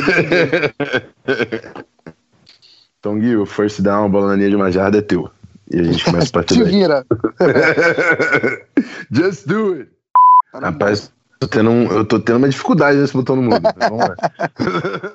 [3.00, 5.30] então, Gui, o first down, a bola na linha de uma jarda é teu.
[5.72, 6.72] E a gente começa a partir daí.
[6.72, 7.06] vira.
[9.12, 9.90] Just do it.
[10.54, 13.62] Rapaz, tô tendo um- eu tô tendo uma dificuldade nesse botão no mundo.
[13.78, 14.16] Vamos lá.